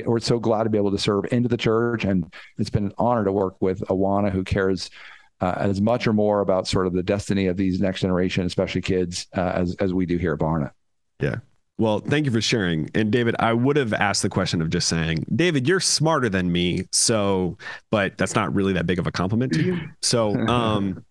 we're 0.07 0.21
so 0.21 0.39
glad 0.39 0.65
to 0.65 0.71
be 0.71 0.79
able 0.79 0.91
to 0.93 0.99
serve 0.99 1.27
into 1.33 1.49
the 1.49 1.57
church, 1.57 2.05
and 2.05 2.33
it's 2.59 2.71
been 2.71 2.87
an 2.87 2.95
honor 2.99 3.25
to 3.25 3.33
work 3.33 3.57
with 3.61 3.81
Awana, 3.89 4.31
who 4.31 4.45
cares. 4.45 4.91
Uh, 5.43 5.55
as 5.57 5.81
much 5.81 6.07
or 6.07 6.13
more 6.13 6.43
about 6.43 6.69
sort 6.69 6.87
of 6.87 6.93
the 6.93 7.03
destiny 7.03 7.47
of 7.47 7.57
these 7.57 7.81
next 7.81 8.03
generation, 8.03 8.45
especially 8.45 8.83
kids, 8.83 9.27
uh, 9.35 9.53
as 9.55 9.75
as 9.77 9.95
we 9.95 10.05
do 10.05 10.19
here 10.19 10.35
at 10.35 10.39
Barna. 10.39 10.71
Yeah, 11.19 11.37
well, 11.81 12.01
thank 12.01 12.27
you 12.27 12.31
for 12.31 12.43
sharing. 12.43 12.91
And 12.95 13.11
David, 13.11 13.37
I 13.39 13.55
would 13.55 13.77
have 13.77 13.95
asked 13.95 14.21
the 14.21 14.29
question 14.29 14.61
of 14.61 14.69
just 14.69 14.87
saying, 14.87 15.25
David, 15.35 15.67
you're 15.67 15.81
smarter 15.81 16.29
than 16.29 16.53
me. 16.53 16.85
So, 16.93 17.57
but 17.91 18.19
that's 18.19 18.35
not 18.35 18.55
really 18.55 18.75
that 18.75 18.87
big 18.87 18.99
of 18.99 19.07
a 19.07 19.11
compliment 19.11 19.55
to 19.55 19.63
you. 19.63 19.81
So, 20.03 20.37
um, 20.47 21.03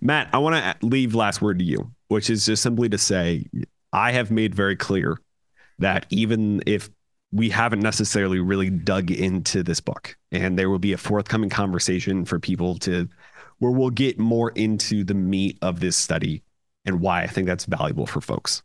Matt, 0.00 0.28
I 0.32 0.38
want 0.38 0.56
to 0.56 0.86
leave 0.86 1.14
last 1.14 1.40
word 1.42 1.58
to 1.58 1.64
you 1.64 1.92
which 2.12 2.28
is 2.28 2.44
just 2.44 2.62
simply 2.62 2.90
to 2.90 2.98
say, 2.98 3.46
I 3.92 4.12
have 4.12 4.30
made 4.30 4.54
very 4.54 4.76
clear 4.76 5.18
that 5.78 6.06
even 6.10 6.62
if 6.66 6.90
we 7.32 7.48
haven't 7.48 7.80
necessarily 7.80 8.38
really 8.38 8.68
dug 8.68 9.10
into 9.10 9.62
this 9.62 9.80
book, 9.80 10.16
and 10.30 10.58
there 10.58 10.68
will 10.68 10.78
be 10.78 10.92
a 10.92 10.98
forthcoming 10.98 11.48
conversation 11.48 12.26
for 12.26 12.38
people 12.38 12.76
to 12.80 13.08
where 13.58 13.72
we'll 13.72 13.90
get 13.90 14.18
more 14.18 14.50
into 14.50 15.04
the 15.04 15.14
meat 15.14 15.58
of 15.62 15.80
this 15.80 15.96
study 15.96 16.42
and 16.84 17.00
why 17.00 17.22
I 17.22 17.26
think 17.26 17.46
that's 17.46 17.64
valuable 17.64 18.06
for 18.06 18.20
folks. 18.20 18.62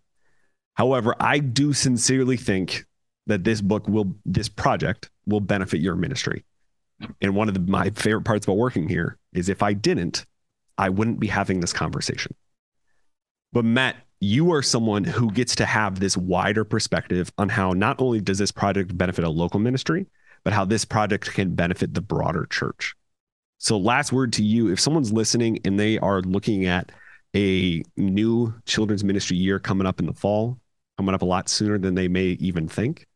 However, 0.73 1.15
I 1.19 1.39
do 1.39 1.71
sincerely 1.71 2.35
think 2.35 2.85
that 3.27 3.45
this 3.45 3.61
book 3.61 3.87
will, 3.87 4.13
this 4.25 4.49
project 4.49 5.09
will 5.25 5.39
benefit 5.39 5.79
your 5.79 5.95
ministry. 5.95 6.43
And 7.21 7.35
one 7.35 7.47
of 7.47 7.53
the, 7.53 7.61
my 7.61 7.91
favorite 7.91 8.25
parts 8.25 8.45
about 8.45 8.57
working 8.57 8.89
here 8.89 9.17
is 9.33 9.47
if 9.49 9.63
I 9.63 9.73
didn't, 9.73 10.25
I 10.77 10.89
wouldn't 10.89 11.19
be 11.19 11.27
having 11.27 11.59
this 11.59 11.73
conversation. 11.73 12.35
But 13.53 13.65
Matt, 13.65 13.95
you 14.19 14.51
are 14.51 14.61
someone 14.61 15.03
who 15.03 15.31
gets 15.31 15.55
to 15.55 15.65
have 15.65 15.99
this 15.99 16.17
wider 16.17 16.63
perspective 16.63 17.31
on 17.37 17.49
how 17.49 17.71
not 17.71 18.01
only 18.01 18.19
does 18.19 18.37
this 18.37 18.51
project 18.51 18.97
benefit 18.97 19.23
a 19.23 19.29
local 19.29 19.59
ministry, 19.59 20.07
but 20.43 20.53
how 20.53 20.65
this 20.65 20.85
project 20.85 21.33
can 21.33 21.55
benefit 21.55 21.93
the 21.93 22.01
broader 22.01 22.45
church. 22.49 22.95
So, 23.59 23.77
last 23.77 24.11
word 24.11 24.33
to 24.33 24.43
you 24.43 24.71
if 24.71 24.79
someone's 24.79 25.11
listening 25.11 25.59
and 25.65 25.79
they 25.79 25.97
are 25.99 26.21
looking 26.21 26.65
at 26.65 26.91
a 27.35 27.83
new 27.95 28.53
children's 28.65 29.03
ministry 29.03 29.37
year 29.37 29.59
coming 29.59 29.87
up 29.87 29.99
in 29.99 30.05
the 30.05 30.13
fall, 30.13 30.59
coming 30.97 31.15
up 31.15 31.21
a 31.21 31.25
lot 31.25 31.49
sooner 31.49 31.77
than 31.77 31.95
they 31.95 32.07
may 32.07 32.37
even 32.39 32.67
think, 32.67 33.07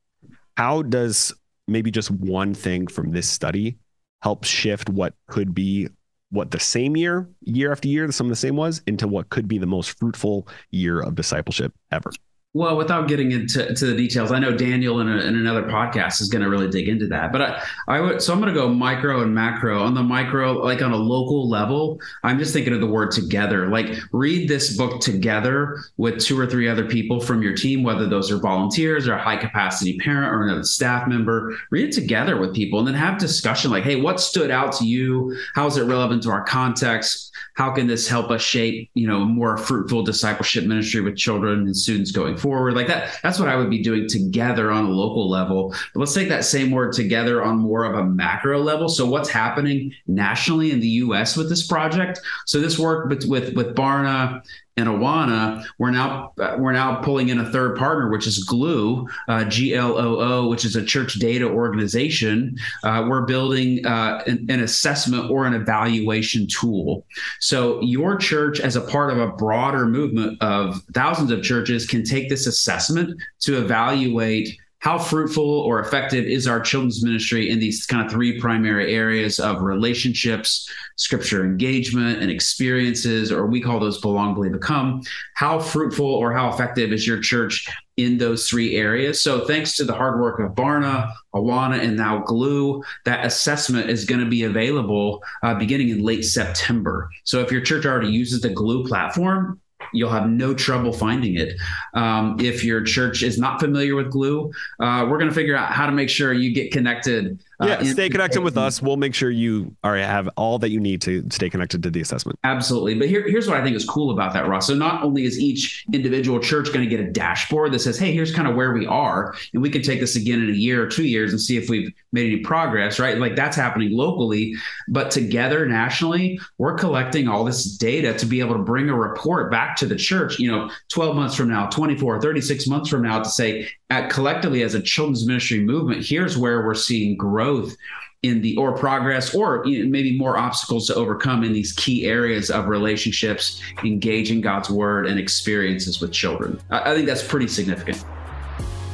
how 0.58 0.82
does 0.82 1.34
maybe 1.67 1.91
just 1.91 2.12
one 2.12 2.54
thing 2.54 2.88
from 2.88 3.12
this 3.12 3.28
study 3.28 3.78
help 4.21 4.43
shift 4.43 4.89
what 4.89 5.13
could 5.28 5.56
be 5.56 5.88
what 6.32 6.52
the 6.52 6.60
same 6.60 6.98
year, 6.98 7.30
year 7.41 7.72
after 7.72 7.88
year, 7.88 8.12
some 8.12 8.28
of 8.28 8.32
the 8.32 8.36
same 8.36 8.56
was, 8.56 8.82
into 8.88 9.08
what 9.08 9.30
could 9.30 9.48
be 9.48 9.58
the 9.58 9.65
most 9.65 9.98
fruitful 10.00 10.48
year 10.72 11.00
of 11.00 11.15
discipleship 11.15 11.74
ever. 11.91 12.12
Well, 12.53 12.75
without 12.75 13.07
getting 13.07 13.31
into 13.31 13.73
to 13.73 13.85
the 13.85 13.95
details, 13.95 14.33
I 14.33 14.39
know 14.39 14.51
Daniel 14.51 14.99
in, 14.99 15.07
a, 15.07 15.19
in 15.19 15.37
another 15.37 15.63
podcast 15.63 16.19
is 16.19 16.27
going 16.27 16.43
to 16.43 16.49
really 16.49 16.69
dig 16.69 16.89
into 16.89 17.07
that. 17.07 17.31
But 17.31 17.41
I, 17.41 17.63
I 17.87 18.01
would 18.01 18.21
so 18.21 18.33
I'm 18.33 18.41
going 18.41 18.53
to 18.53 18.59
go 18.59 18.67
micro 18.67 19.21
and 19.21 19.33
macro. 19.33 19.81
On 19.81 19.93
the 19.93 20.03
micro, 20.03 20.51
like 20.51 20.81
on 20.81 20.91
a 20.91 20.97
local 20.97 21.47
level, 21.47 21.97
I'm 22.23 22.37
just 22.37 22.51
thinking 22.51 22.73
of 22.73 22.81
the 22.81 22.87
word 22.87 23.11
together. 23.11 23.69
Like 23.69 23.97
read 24.11 24.49
this 24.49 24.75
book 24.75 24.99
together 24.99 25.77
with 25.95 26.19
two 26.19 26.37
or 26.37 26.45
three 26.45 26.67
other 26.67 26.85
people 26.85 27.21
from 27.21 27.41
your 27.41 27.55
team, 27.55 27.83
whether 27.83 28.05
those 28.05 28.29
are 28.29 28.37
volunteers 28.37 29.07
or 29.07 29.13
a 29.13 29.21
high 29.21 29.37
capacity 29.37 29.97
parent 29.99 30.33
or 30.33 30.43
another 30.43 30.63
staff 30.63 31.07
member. 31.07 31.55
Read 31.69 31.87
it 31.87 31.93
together 31.93 32.37
with 32.37 32.53
people, 32.53 32.79
and 32.79 32.87
then 32.87 32.95
have 32.95 33.17
discussion. 33.17 33.71
Like, 33.71 33.85
hey, 33.85 33.95
what 33.95 34.19
stood 34.19 34.51
out 34.51 34.73
to 34.73 34.85
you? 34.85 35.37
How 35.55 35.67
is 35.67 35.77
it 35.77 35.83
relevant 35.83 36.23
to 36.23 36.31
our 36.31 36.43
context? 36.43 37.31
How 37.62 37.69
can 37.69 37.86
this 37.86 38.08
help 38.08 38.32
us 38.32 38.41
shape, 38.41 38.89
you 38.95 39.06
know, 39.08 39.19
more 39.19 39.56
fruitful 39.56 40.02
discipleship 40.02 40.65
ministry 40.65 41.00
with 41.00 41.15
children 41.15 41.60
and 41.60 41.78
students 41.78 42.12
going 42.12 42.36
forward? 42.36 42.74
Like 42.74 42.88
that 42.88 43.19
that's 43.21 43.38
what 43.38 43.50
i 43.50 43.56
would 43.56 43.69
be 43.69 43.84
doing 43.84 44.10
together 44.10 44.71
on 44.71 44.86
a 44.86 44.89
local 44.89 45.30
level. 45.30 45.69
But 45.93 46.00
let's 46.00 46.15
take 46.15 46.30
that 46.30 46.43
same 46.43 46.71
word 46.71 46.93
together 46.93 47.43
on 47.43 47.60
more 47.60 47.84
of 47.84 47.93
a 47.93 48.04
macro 48.04 48.58
level. 48.58 48.89
So 48.89 49.06
what's 49.06 49.30
happening 49.30 49.93
nationally 50.08 50.71
in 50.71 50.80
the 50.80 50.88
us 50.88 51.38
with 51.38 51.50
this 51.50 51.67
project? 51.67 52.19
So 52.47 52.60
this 52.60 52.80
work 52.80 53.10
with 53.10 53.26
with, 53.26 53.56
with 53.56 53.76
barna 53.76 54.41
and 54.77 54.88
Awana, 54.88 55.65
we're 55.79 55.91
now 55.91 56.34
we're 56.38 56.71
now 56.71 56.95
pulling 56.95 57.29
in 57.29 57.39
a 57.39 57.51
third 57.51 57.77
partner, 57.77 58.10
which 58.10 58.25
is 58.25 58.45
Gloo, 58.45 59.05
uh, 59.27 59.43
G 59.43 59.75
L 59.75 59.97
O 59.97 60.19
O, 60.19 60.47
which 60.47 60.63
is 60.63 60.75
a 60.75 60.84
church 60.84 61.15
data 61.15 61.45
organization. 61.45 62.57
Uh, 62.84 63.05
we're 63.07 63.25
building 63.25 63.86
uh, 63.86 64.23
an, 64.27 64.45
an, 64.49 64.62
assessment 64.62 65.29
or 65.29 65.45
an 65.45 65.53
evaluation 65.53 66.47
tool. 66.47 67.05
So 67.39 67.81
your 67.81 68.15
church, 68.15 68.62
as 68.62 68.77
a 68.77 68.81
part 68.81 69.12
of 69.12 69.19
a 69.19 69.27
broader 69.27 69.86
movement 69.86 70.41
of 70.41 70.81
thousands 70.93 71.31
of 71.31 71.43
churches, 71.43 71.86
can 71.86 72.05
take 72.05 72.29
this 72.29 72.47
assessment 72.47 73.21
to 73.41 73.57
evaluate 73.57 74.57
how 74.82 74.98
fruitful 74.98 75.44
or 75.44 75.80
effective 75.80 76.26
is 76.26 76.48
our 76.48 76.60
children's 76.60 77.04
ministry 77.04 77.52
in 77.52 77.60
these 77.60 77.86
kind 77.86 78.04
of 78.04 78.12
three 78.12 78.39
primary 78.41 78.96
areas 78.96 79.39
of 79.39 79.62
relationships, 79.62 80.67
scripture 80.96 81.46
engagement, 81.46 82.20
and 82.20 82.32
experiences, 82.32 83.32
or 83.32 83.46
we 83.46 83.62
call 83.62 83.80
those 83.80 84.02
belong, 84.02 84.34
believe, 84.34 84.54
become? 84.54 85.02
How 85.36 85.60
fruitful 85.60 86.08
or 86.08 86.34
how 86.34 86.50
effective 86.50 86.91
is 86.91 87.06
your 87.06 87.20
church 87.20 87.70
in 87.98 88.17
those 88.17 88.50
three 88.50 88.76
areas? 88.76 89.22
So, 89.22 89.46
thanks 89.46 89.76
to 89.76 89.84
the 89.84 89.94
hard 89.94 90.20
work 90.20 90.39
of 90.39 90.56
Barna, 90.56 91.13
Awana, 91.36 91.80
and 91.80 91.96
now 91.96 92.24
Gloo, 92.24 92.82
that 93.06 93.24
assessment 93.24 93.88
is 93.88 94.06
going 94.06 94.22
to 94.22 94.30
be 94.30 94.46
available 94.46 95.24
uh, 95.44 95.54
beginning 95.54 95.89
in 95.89 96.04
late 96.04 96.26
September. 96.26 97.08
So, 97.24 97.39
if 97.41 97.52
your 97.52 97.62
church 97.62 97.86
already 97.86 98.10
uses 98.10 98.41
the 98.41 98.50
Gloo 98.50 98.88
platform, 98.88 99.62
you'll 99.93 100.10
have 100.10 100.30
no 100.30 100.54
trouble 100.54 100.93
finding 100.93 101.36
it. 101.36 101.56
Um, 101.93 102.38
if 102.39 102.63
your 102.63 102.84
church 102.84 103.23
is 103.23 103.38
not 103.38 103.60
familiar 103.60 103.95
with 103.95 104.12
Gloo, 104.12 104.51
uh, 104.80 105.06
we're 105.10 105.17
going 105.17 105.30
to 105.30 105.36
figure 105.36 105.56
out 105.56 105.71
how 105.71 105.86
to 105.86 105.91
make 105.91 106.10
sure 106.10 106.34
you 106.34 106.54
get 106.54 106.71
connected 106.71 107.39
uh, 107.62 107.67
yeah, 107.67 107.84
stay 107.84 108.10
connected 108.10 108.41
with 108.41 108.58
us. 108.58 108.82
We'll 108.82 108.97
make 108.97 109.13
sure 109.13 109.30
you 109.30 109.76
are 109.84 109.95
have 109.97 110.28
all 110.36 110.58
that 110.60 110.69
you 110.71 110.80
need 110.80 111.02
to 111.04 111.24
stay 111.30 111.50
connected 111.50 111.84
to 111.84 111.91
the 111.91 112.02
assessment. 112.02 112.39
Absolutely. 112.43 112.95
But 112.95 113.08
here, 113.08 113.28
here's 113.28 113.47
what 113.47 113.58
I 113.58 113.63
think 113.63 113.76
is 113.76 113.86
cool 113.86 114.12
about 114.12 114.34
that, 114.34 114.47
Ross. 114.47 114.67
So 114.67 114.74
not 114.74 115.04
only 115.04 115.26
is 115.26 115.39
each 115.39 115.86
individual 115.93 116.39
church 116.39 116.67
going 116.67 116.88
to 116.88 116.88
get 116.88 117.00
a 117.00 117.12
dashboard 117.12 117.71
that 117.74 117.80
says, 117.80 118.00
"Hey, 118.00 118.13
here's 118.13 118.34
kind 118.34 118.47
of 118.47 118.56
where 118.56 118.74
we 118.74 118.88
are," 118.88 119.36
and 119.54 119.62
we 119.62 119.69
can 119.69 119.84
take 119.84 120.00
this 120.00 120.15
again 120.15 120.41
in 120.41 120.50
a 120.50 120.54
year 120.54 120.84
or 120.84 120.88
two 120.88 121.06
years 121.06 121.32
and 121.32 121.39
see 121.39 121.56
if 121.56 121.69
we've 121.69 121.91
made 122.12 122.32
any 122.34 122.41
progress. 122.41 123.00
Right? 123.00 123.17
Like 123.17 123.36
that's 123.36 123.56
happening 123.56 123.91
locally, 123.91 124.56
but 124.88 125.12
together 125.12 125.65
nationally, 125.67 126.39
we're 126.58 126.76
collecting 126.76 127.28
all 127.28 127.43
this 127.43 127.65
data 127.78 128.13
to 128.17 128.26
be 128.26 128.39
able 128.39 128.56
to 128.56 128.63
bring 128.63 128.89
a 128.89 128.95
report 128.95 129.52
back 129.52 129.76
to 129.78 129.86
the 129.86 129.95
church. 129.95 130.39
You 130.39 130.52
know, 130.52 130.71
12 130.91 131.15
months 131.15 131.36
from 131.36 131.50
now, 131.50 131.67
24, 131.67 132.21
36 132.21 132.67
months 132.67 132.89
from 132.89 133.04
now, 133.04 133.19
to 133.19 133.30
say, 133.30 133.69
at 133.91 134.10
collectively 134.10 134.63
as 134.63 134.73
a 134.73 134.82
children's 134.82 135.27
ministry 135.27 135.60
movement, 135.60 136.04
here's 136.04 136.38
where 136.38 136.65
we're 136.65 136.73
seeing 136.73 137.17
growth 137.17 137.75
in 138.23 138.41
the 138.41 138.56
or 138.56 138.71
progress 138.71 139.36
or 139.36 139.63
you 139.65 139.84
know, 139.84 139.89
maybe 139.89 140.17
more 140.17 140.38
obstacles 140.38 140.88
to 140.88 140.95
overcome 140.95 141.43
in 141.43 141.51
these 141.51 141.73
key 141.73 142.06
areas 142.06 142.49
of 142.49 142.69
relationships, 142.69 143.62
engaging 143.84 144.39
God's 144.39 144.69
word 144.69 145.08
and 145.08 145.19
experiences 145.19 145.99
with 145.99 146.13
children. 146.13 146.58
I, 146.69 146.91
I 146.91 146.95
think 146.95 147.06
that's 147.06 147.27
pretty 147.27 147.49
significant. 147.49 148.04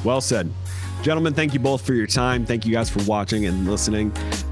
Well 0.03 0.19
said. 0.19 0.51
Gentlemen, 1.03 1.35
thank 1.35 1.53
you 1.53 1.59
both 1.59 1.85
for 1.85 1.93
your 1.93 2.07
time. 2.07 2.43
Thank 2.43 2.65
you 2.65 2.73
guys 2.73 2.89
for 2.89 3.03
watching 3.03 3.45
and 3.45 3.69
listening. 3.69 4.11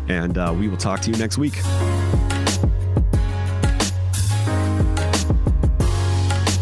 And 0.10 0.38
uh, 0.38 0.54
we 0.56 0.68
will 0.68 0.78
talk 0.78 1.00
to 1.02 1.12
you 1.12 1.18
next 1.18 1.40
week. 1.40 1.56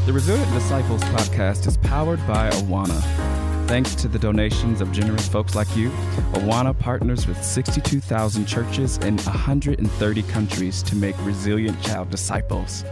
The 0.06 0.14
Resilient 0.14 0.54
Disciples 0.54 1.04
podcast 1.04 1.68
is 1.68 1.76
powered 1.76 2.26
by 2.26 2.50
Awana 2.52 3.33
Thanks 3.74 3.96
to 3.96 4.08
the 4.08 4.20
donations 4.20 4.82
of 4.82 4.92
generous 4.92 5.28
folks 5.28 5.56
like 5.56 5.76
you, 5.76 5.90
Awana 6.34 6.78
partners 6.78 7.26
with 7.26 7.44
62,000 7.44 8.46
churches 8.46 9.00
in 9.00 9.18
130 9.18 10.22
countries 10.22 10.84
to 10.84 10.96
make 10.96 11.16
resilient 11.26 11.82
child 11.82 12.12
disciples. 12.12 12.84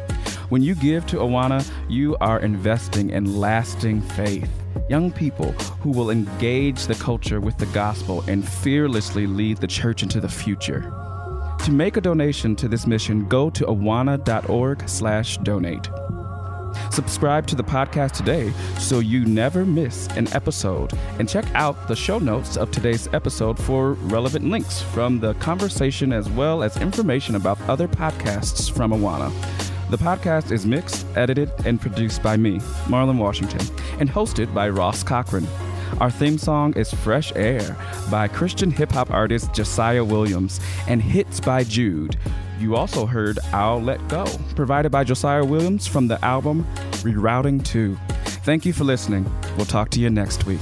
When 0.50 0.64
you 0.64 0.74
give 0.74 1.06
to 1.06 1.18
Awana, 1.18 1.64
you 1.88 2.18
are 2.20 2.40
investing 2.40 3.12
in 3.12 3.40
lasting 3.40 4.02
faith. 4.02 4.50
Young 4.90 5.12
people 5.12 5.52
who 5.82 5.92
will 5.92 6.10
engage 6.10 6.88
the 6.88 6.96
culture 6.96 7.40
with 7.40 7.60
the 7.60 7.68
gospel 7.68 8.24
and 8.28 8.44
fearlessly 8.44 9.28
lead 9.28 9.58
the 9.58 9.68
church 9.68 10.02
into 10.02 10.20
the 10.20 10.30
future. 10.30 10.92
To 11.64 11.72
make 11.72 11.98
a 11.98 12.02
donation 12.02 12.56
to 12.56 12.68
this 12.68 12.88
mission, 12.88 13.28
go 13.28 13.52
to 13.52 13.66
awana.org/donate. 13.66 15.90
Subscribe 16.92 17.48
to 17.48 17.56
the 17.56 17.64
podcast 17.64 18.12
today 18.12 18.52
so 18.80 19.00
you 19.00 19.26
never 19.26 19.66
miss 19.66 20.08
an 20.16 20.28
episode. 20.34 20.94
And 21.20 21.28
check 21.28 21.46
out 21.54 21.88
the 21.88 21.96
show 21.96 22.20
notes 22.20 22.58
of 22.58 22.72
today's 22.72 23.08
episode 23.14 23.58
for 23.58 23.94
relevant 23.94 24.50
links 24.50 24.82
from 24.82 25.20
the 25.20 25.34
conversation 25.36 26.12
as 26.14 26.30
well 26.30 26.64
as 26.64 26.78
information 26.78 27.36
about 27.36 27.62
other 27.70 27.88
podcasts 27.88 28.72
from 28.72 28.92
Awana. 28.92 29.32
The 29.90 29.98
podcast 29.98 30.52
is 30.52 30.66
mixed, 30.66 31.06
edited, 31.18 31.52
and 31.66 31.80
produced 31.80 32.24
by 32.24 32.38
me, 32.38 32.60
Marlon 32.88 33.18
Washington, 33.18 33.60
and 34.00 34.10
hosted 34.10 34.54
by 34.54 34.70
Ross 34.70 35.04
Cochran. 35.04 35.46
Our 36.00 36.10
theme 36.10 36.38
song 36.38 36.74
is 36.78 36.94
Fresh 36.94 37.34
Air 37.36 37.76
by 38.10 38.28
Christian 38.30 38.72
hip 38.72 38.92
hop 38.92 39.12
artist 39.12 39.54
Josiah 39.54 40.04
Williams 40.04 40.62
and 40.88 41.02
Hits 41.02 41.40
by 41.42 41.64
Jude. 41.64 42.18
You 42.62 42.76
also 42.76 43.08
heard 43.08 43.40
I'll 43.54 43.82
Let 43.82 44.08
Go, 44.08 44.24
provided 44.56 44.92
by 44.92 45.04
Josiah 45.04 45.44
Williams 45.44 45.88
from 45.88 46.08
the 46.08 46.24
album 46.24 46.64
Rerouting 47.02 47.66
2. 47.66 47.98
Thank 48.46 48.66
you 48.66 48.72
for 48.72 48.84
listening. 48.84 49.26
We'll 49.58 49.66
talk 49.66 49.90
to 49.90 50.00
you 50.00 50.12
next 50.12 50.46
week. 50.46 50.60